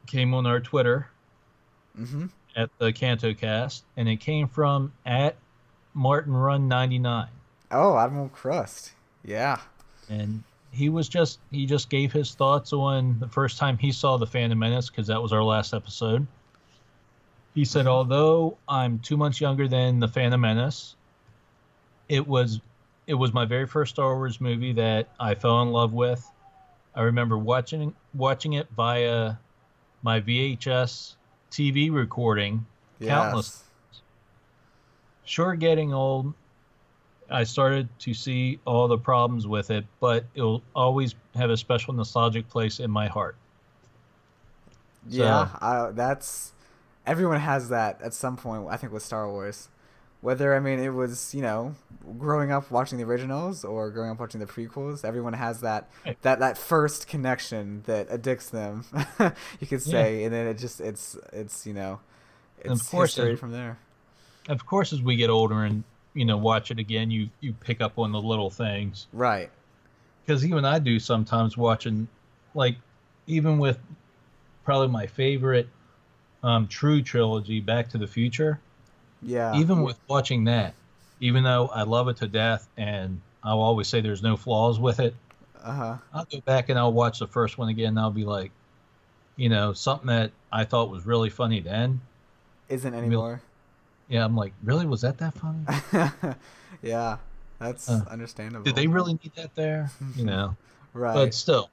[0.08, 1.08] came on our Twitter
[1.98, 2.26] Mm-hmm.
[2.58, 5.36] at the Canto Cast, and it came from at
[5.96, 7.30] Martin Run ninety nine.
[7.72, 8.92] Oh, Admiral Crust.
[9.24, 9.60] Yeah.
[10.08, 14.18] and he was just he just gave his thoughts on the first time he saw
[14.18, 16.28] the Phantom Menace because that was our last episode.
[17.56, 20.96] He said, although I'm two months younger than the Phantom Menace,
[22.10, 22.60] it was
[23.08, 26.30] it was my very first Star Wars movie that I fell in love with.
[26.94, 29.36] I remember watching watching it via
[30.04, 31.16] my VHS
[31.52, 32.66] TV recording
[33.02, 33.64] Countless.
[35.26, 36.34] Sure getting old
[37.30, 41.94] i started to see all the problems with it but it'll always have a special
[41.94, 43.36] nostalgic place in my heart
[45.08, 46.54] Yeah, I, that's
[47.06, 48.68] everyone has that at some point.
[48.70, 49.70] I think with Star Wars,
[50.22, 51.76] whether I mean it was you know
[52.18, 56.18] growing up watching the originals or growing up watching the prequels, everyone has that Right.
[56.24, 58.86] that that first connection that addicts them.
[59.60, 62.00] you could say, and then it just it's it's you know
[62.64, 63.78] it's history as- from there.
[64.50, 65.84] Of course as we get older and
[66.14, 69.50] you know watch it again you you pick up on the little things Right.
[70.26, 72.08] because even i do sometimes watching
[72.54, 72.76] like
[73.28, 73.80] even with
[74.64, 75.68] probably my favorite
[76.44, 78.60] um true trilogy back to the future
[79.22, 79.56] Yeah.
[79.56, 80.74] even with watching that
[81.20, 85.00] even though i love it to death and i'll always say there's no flaws with
[85.00, 85.16] it
[85.64, 85.98] Uh huh.
[86.14, 87.90] I'll go back and I'll watch the first one again.
[87.90, 88.52] And I'll be like,
[89.36, 92.00] you know, something that I thought was really funny then.
[92.70, 93.42] Isn't anymore.
[94.08, 94.86] Yeah, I'm like, really?
[94.86, 95.66] Was that that funny?
[96.82, 97.18] yeah.
[97.60, 98.64] That's Uh, understandable.
[98.64, 99.90] Did they really need that there?
[100.16, 100.56] You know,
[100.94, 101.14] Right.
[101.14, 101.70] but still,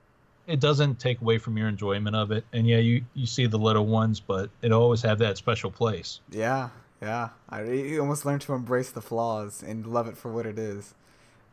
[0.46, 2.44] it doesn't take away from your enjoyment of it.
[2.52, 6.20] And yeah, you you see the little ones, but it always have that special place.
[6.30, 6.68] Yeah,
[7.00, 7.30] yeah.
[7.50, 10.94] I you almost learn to embrace the flaws and love it for what it is.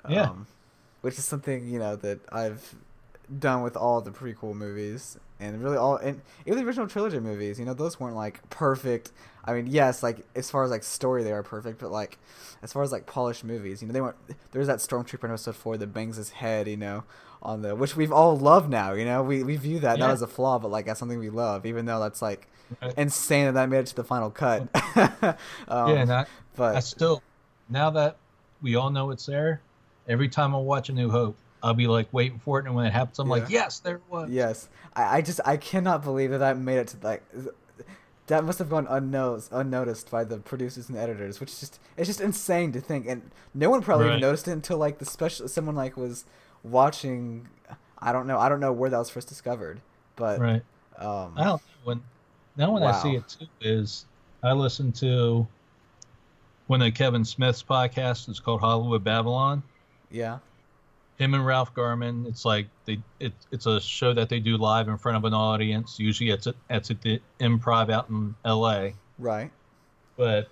[0.07, 0.29] Yeah.
[0.29, 0.47] Um,
[1.01, 2.75] which is something you know that I've
[3.37, 7.59] done with all the prequel movies and really all and even the original trilogy movies.
[7.59, 9.11] You know, those weren't like perfect.
[9.45, 12.17] I mean, yes, like as far as like story, they are perfect, but like
[12.61, 14.17] as far as like polished movies, you know, they weren't.
[14.51, 17.03] There's that stormtrooper in episode four that bangs his head, you know,
[17.41, 18.93] on the which we've all loved now.
[18.93, 21.29] You know, we we view that not as a flaw, but like as something we
[21.29, 22.47] love, even though that's like
[22.81, 22.93] Right.
[22.97, 24.61] insane that that made it to the final cut.
[25.67, 26.25] um, yeah, I,
[26.55, 27.23] but I still,
[27.69, 28.17] now that
[28.61, 29.61] we all know it's there,
[30.07, 32.85] every time I watch A New Hope, I'll be like waiting for it, and when
[32.85, 34.29] it happens, I'm like, yes, there it was.
[34.29, 37.23] yes, I, I just I cannot believe that that made it to like
[38.27, 42.07] that must have gone unnoticed unnoticed by the producers and editors, which is just it's
[42.07, 45.47] just insane to think, and no one probably even noticed it until like the special
[45.47, 46.25] someone like was
[46.63, 47.47] watching.
[48.01, 48.39] I don't know.
[48.39, 49.81] I don't know where that was first discovered,
[50.15, 50.61] but Right.
[50.97, 52.01] um, I don't know when
[52.55, 54.05] now when I see it too is
[54.43, 55.45] I listen to
[56.67, 58.29] one of Kevin Smith's podcasts.
[58.29, 59.63] It's called Hollywood Babylon.
[60.11, 60.37] yeah,
[61.19, 62.25] Him and Ralph Garman.
[62.27, 65.33] It's like they it, it's a show that they do live in front of an
[65.33, 65.99] audience.
[65.99, 68.95] Usually it's at, it's at the Improv out in L.A.
[69.19, 69.51] right,
[70.17, 70.47] But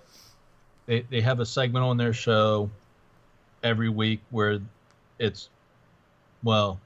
[0.86, 2.70] they they have a segment on their show
[3.64, 4.60] every week where
[5.18, 5.48] it's
[6.44, 6.78] well,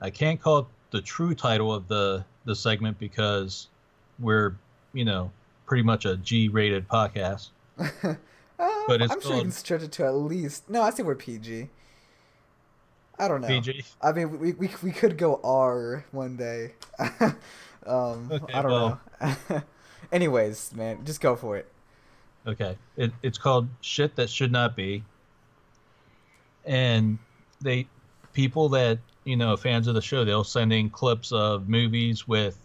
[0.00, 3.68] I can't call it the true title of the the segment because
[4.18, 4.56] we're
[4.92, 5.30] you know
[5.64, 7.50] pretty much a G-rated podcast.
[7.78, 8.14] Uh,
[8.86, 10.68] But it's I'm sure you can called- stretch it to at least.
[10.68, 11.68] No, I say we're PG.
[13.18, 13.48] I don't know.
[13.48, 13.84] PG.
[14.00, 16.72] I mean, we, we, we could go R one day.
[17.86, 19.62] um, Okay, I don't well- know.
[20.12, 21.66] Anyways, man, just go for it.
[22.46, 22.76] Okay.
[22.96, 25.04] It, it's called Shit That Should Not Be.
[26.64, 27.18] And
[27.60, 27.86] they
[28.32, 32.58] people that, you know, fans of the show, they'll send in clips of movies with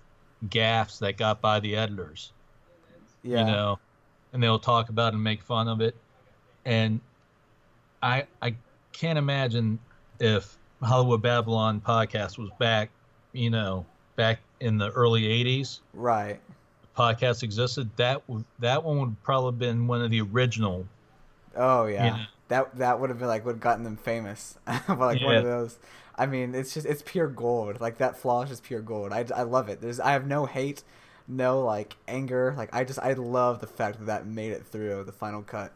[0.50, 2.32] gaffes that got by the editors.
[3.24, 3.40] Yeah.
[3.40, 3.80] You know.
[4.34, 5.96] And they'll talk about and make fun of it.
[6.66, 7.00] And
[8.04, 8.56] I I
[8.92, 9.80] can't imagine
[10.20, 12.90] if Hollywood Babylon podcast was back,
[13.34, 16.40] you know, back in the early eighties Right.
[16.98, 20.86] podcast existed, that would that one would probably have been one of the original.
[21.56, 22.06] Oh yeah.
[22.06, 22.26] Yeah.
[22.50, 24.58] That that would have been like would have gotten them famous.
[24.68, 25.78] like one of those.
[26.16, 27.80] I mean, it's just it's pure gold.
[27.80, 29.14] Like that flaw is pure gold.
[29.14, 29.82] I, I love it.
[29.82, 30.84] There's I have no hate,
[31.28, 32.54] no like anger.
[32.58, 35.74] Like I just I love the fact that that made it through the final cut.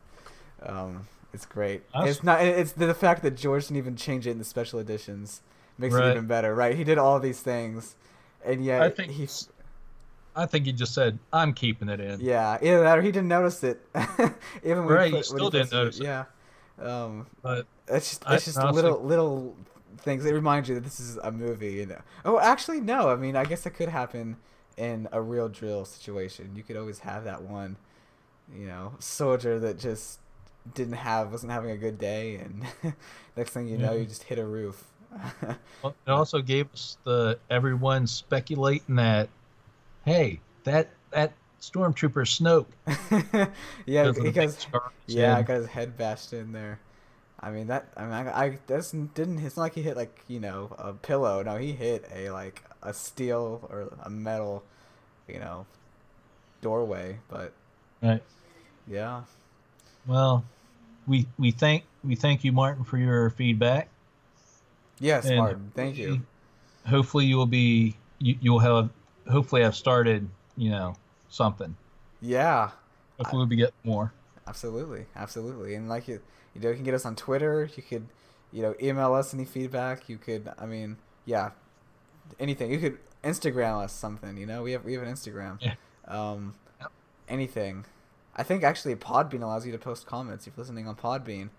[0.64, 1.84] Um, it's great.
[1.94, 2.42] That's- It's not.
[2.42, 5.42] It's the, fact that George didn't even change it in the special editions
[5.78, 6.54] makes it even better.
[6.54, 6.76] Right?
[6.76, 7.96] He did all these things,
[8.46, 9.28] and yet I think he.
[10.34, 13.28] I think he just said, "I'm keeping it in." Yeah, either that or he didn't
[13.28, 13.82] notice it.
[14.64, 16.04] even when Right, he he still when didn't notice it.
[16.06, 16.24] Yeah.
[16.80, 19.56] Um, But it's just it's just honestly- little little
[19.98, 21.74] things It reminds you that this is a movie.
[21.74, 22.02] You know.
[22.24, 23.10] Oh, actually, no.
[23.10, 24.38] I mean, I guess it could happen
[24.78, 26.52] in a real drill situation.
[26.56, 27.76] You could always have that one,
[28.56, 30.20] you know, soldier that just
[30.74, 32.66] didn't have wasn't having a good day, and
[33.38, 34.10] next thing you know, you mm-hmm.
[34.10, 34.84] just hit a roof.
[35.82, 39.30] well, it also gave us the everyone speculating that,
[40.06, 42.66] hey, that that stormtrooper Snoke.
[43.86, 46.34] yeah, because of the big because scar on his Yeah, I got his head bashed
[46.34, 46.80] in there.
[47.40, 47.88] I mean that.
[47.98, 49.40] I mean, I, I that's didn't.
[49.40, 51.42] It's not like he hit like you know a pillow.
[51.44, 54.64] No, he hit a like a steel or a metal,
[55.28, 55.66] you know,
[56.62, 57.18] doorway.
[57.30, 57.54] But
[58.02, 58.24] Right.
[58.88, 59.22] yeah,
[60.08, 60.44] Well,
[61.08, 63.90] we we thank we thank you, Martin, for your feedback.
[65.00, 65.72] yes, And Martin.
[65.76, 66.22] Thank you.
[66.88, 68.90] Hopefully, you will be you, you'll have
[69.30, 70.28] hopefully have started
[70.58, 70.96] you know
[71.30, 71.76] something.
[72.22, 72.72] Yeah,
[73.18, 74.12] Hopefully, we'll be getting more.
[74.48, 75.76] absolutely, absolutely.
[75.76, 76.20] And like you,
[76.54, 77.70] you know, you can get us on Twitter.
[77.76, 78.08] You could,
[78.52, 80.08] you know, email us any feedback.
[80.10, 80.52] You could.
[80.60, 81.52] I mean, yeah,
[82.40, 82.72] anything.
[82.72, 84.38] You could Instagram us something.
[84.38, 85.58] You know, we have we have an Instagram.
[85.62, 85.74] Yeah.
[86.08, 86.92] Um, Yep.
[87.30, 87.86] anything.
[88.36, 91.50] I think actually Podbean allows you to post comments if you're listening on Podbean.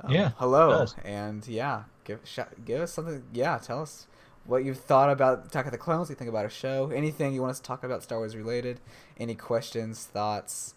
[0.00, 0.86] Um, Yeah, Hello.
[1.04, 3.22] And yeah, give sh- give us something.
[3.32, 4.06] Yeah, tell us
[4.46, 6.08] what you've thought about Attack of the Clones.
[6.10, 6.90] You think about a show?
[6.90, 8.80] Anything you want us to talk about Star Wars related?
[9.18, 10.74] Any questions, thoughts?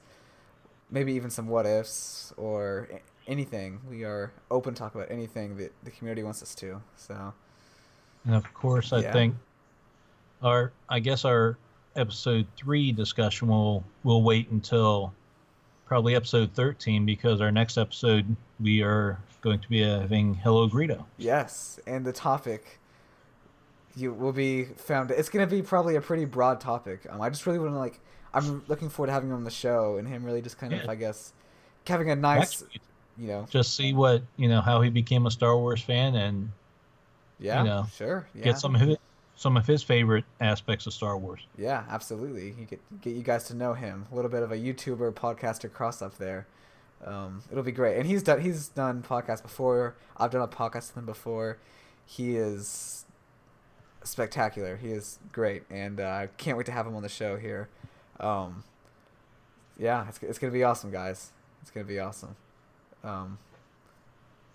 [0.91, 2.87] Maybe even some what ifs or
[3.27, 3.81] anything.
[3.89, 6.81] We are open to talk about anything that the community wants us to.
[6.95, 7.33] So
[8.25, 9.13] And of course, I Yeah.
[9.13, 9.35] think
[10.41, 11.57] our I guess our
[11.95, 15.13] episode three discussion will will wait until
[15.87, 21.05] probably episode thirteen because our next episode we are going to be having Hello Greedo.
[21.17, 22.79] Yes, and the topic
[23.95, 25.11] you will be found.
[25.11, 27.07] It's gonna be probably a pretty broad topic.
[27.09, 27.99] Um, I just really want to like.
[28.33, 30.83] I'm looking forward to having him on the show and him really just kind of,
[30.83, 30.91] Yeah.
[30.91, 31.33] I guess,
[31.87, 32.81] having a nice, Actually,
[33.17, 36.51] you know, just see what you know how he became a Star Wars fan and
[37.39, 38.97] yeah, you know, sure, yeah, get some of his,
[39.37, 41.41] some of his favorite aspects of Star Wars.
[41.57, 42.55] yeah, absolutely.
[42.59, 44.07] You get get you guys to know him.
[44.11, 46.47] A little bit of a YouTuber podcaster cross up there.
[47.05, 47.97] Um, it'll be great.
[47.97, 49.95] And he's done he's done podcasts before.
[50.17, 51.59] I've done a podcast with him before.
[52.05, 53.05] He is
[54.03, 54.77] spectacular.
[54.77, 57.69] He is great, and uh, I can't wait to have him on the show here.
[58.19, 58.63] Um,
[59.77, 61.29] yeah, it's it's gonna be awesome, guys.
[61.61, 62.35] It's gonna be awesome.
[63.03, 63.37] Um,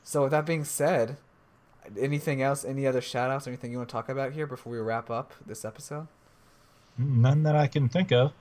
[0.03, 1.19] so with that being said,
[1.99, 2.65] anything else?
[2.65, 5.11] Any other shout outs or anything you want to talk about here before we wrap
[5.11, 6.07] up this episode?
[6.99, 8.33] None that I can think of.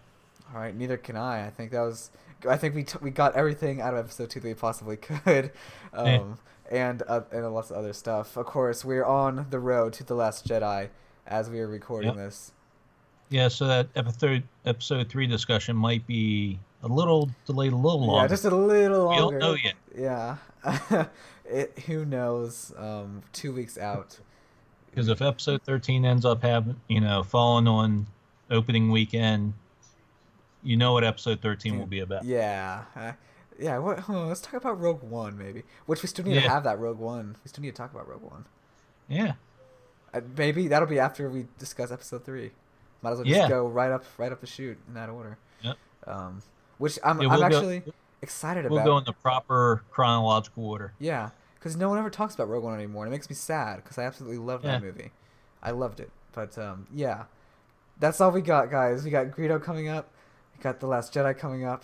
[0.54, 1.48] All right, neither can I.
[1.48, 2.12] I think that was.
[2.48, 5.52] I think we t- we got everything out of episode two that we possibly could,
[5.94, 6.38] um,
[6.70, 8.36] and uh, and lots of other stuff.
[8.36, 10.90] Of course, we're on the road to the Last Jedi
[11.28, 12.18] as we are recording Yep.
[12.18, 12.52] this.
[13.30, 18.24] Yeah, so that episode episode three discussion might be a little delayed, a little longer.
[18.24, 19.26] Yeah, just a little longer.
[19.28, 19.74] We don't know yet.
[19.98, 21.08] Yeah,
[21.46, 21.80] it.
[21.88, 22.74] Who knows?
[22.78, 24.20] Um, two weeks out.
[24.90, 28.08] Because if episode 13 ends up having, you know, falling on
[28.50, 29.54] opening weekend,
[30.64, 32.26] you know what episode 13 will be about.
[32.26, 32.84] Yeah.
[32.96, 33.14] Uh,
[33.58, 33.78] yeah.
[33.78, 34.10] What?
[34.10, 35.64] let's talk about Rogue One, maybe.
[35.86, 37.38] Which we still need to have that Rogue One.
[37.44, 38.46] We still need to talk about Rogue One.
[39.08, 39.34] Yeah.
[40.14, 42.52] Uh, maybe that'll be after we discuss episode three.
[43.02, 43.48] Might as well just Yeah.
[43.50, 45.38] go right up, right up the chute in that order.
[45.62, 45.78] Yep.
[46.06, 46.42] Um,
[46.82, 47.84] which I'm, Yeah, I'm go- actually
[48.22, 48.76] excited about.
[48.76, 50.94] We'll go in the proper chronological order.
[51.00, 53.78] Yeah, because no one ever talks about Rogue One anymore, and it makes me sad
[53.78, 55.12] because I absolutely loved that movie.
[55.64, 57.26] I loved it, but um, yeah,
[58.00, 59.04] that's all we got, guys.
[59.04, 60.10] We got Greedo coming up.
[60.58, 61.84] We got the Last Jedi coming up.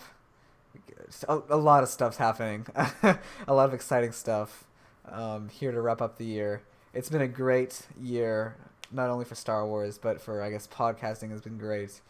[1.28, 2.66] A, a lot of stuff's happening.
[2.76, 4.64] a lot of exciting stuff.
[5.10, 6.62] Um, here to wrap up the year.
[6.92, 8.56] It's been a great year,
[8.90, 12.00] not only for Star Wars, but for I guess podcasting has been great,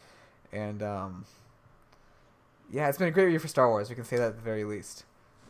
[0.53, 1.25] and um,
[2.71, 3.89] yeah, it's been a great year for Star Wars.
[3.89, 5.05] We can say that at the very least.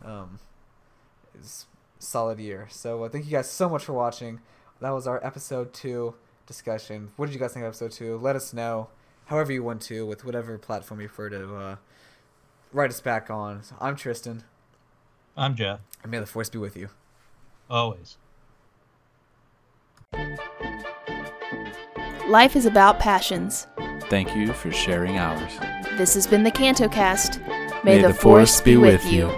[0.05, 0.39] Um,
[1.35, 1.67] it's
[1.99, 2.69] solid year.
[2.71, 4.41] So uh, thank you guys so much for watching.
[4.81, 6.15] That was our episode two
[6.47, 7.11] discussion.
[7.17, 8.17] What did you guys think of episode two?
[8.19, 8.89] Let us know,
[9.27, 11.77] however you want to, with whatever platform you prefer to uh,
[12.73, 13.63] write us back on.
[13.65, 14.45] So I'm Tristan,
[15.37, 15.81] I'm Jeff.
[16.03, 16.89] and may the force be with you.
[17.69, 18.17] Always.
[22.29, 23.67] Life is about passions.
[24.09, 25.59] Thank you for sharing ours.
[25.97, 27.85] This has been the CantoCast.
[27.85, 29.29] May, the, force be with you.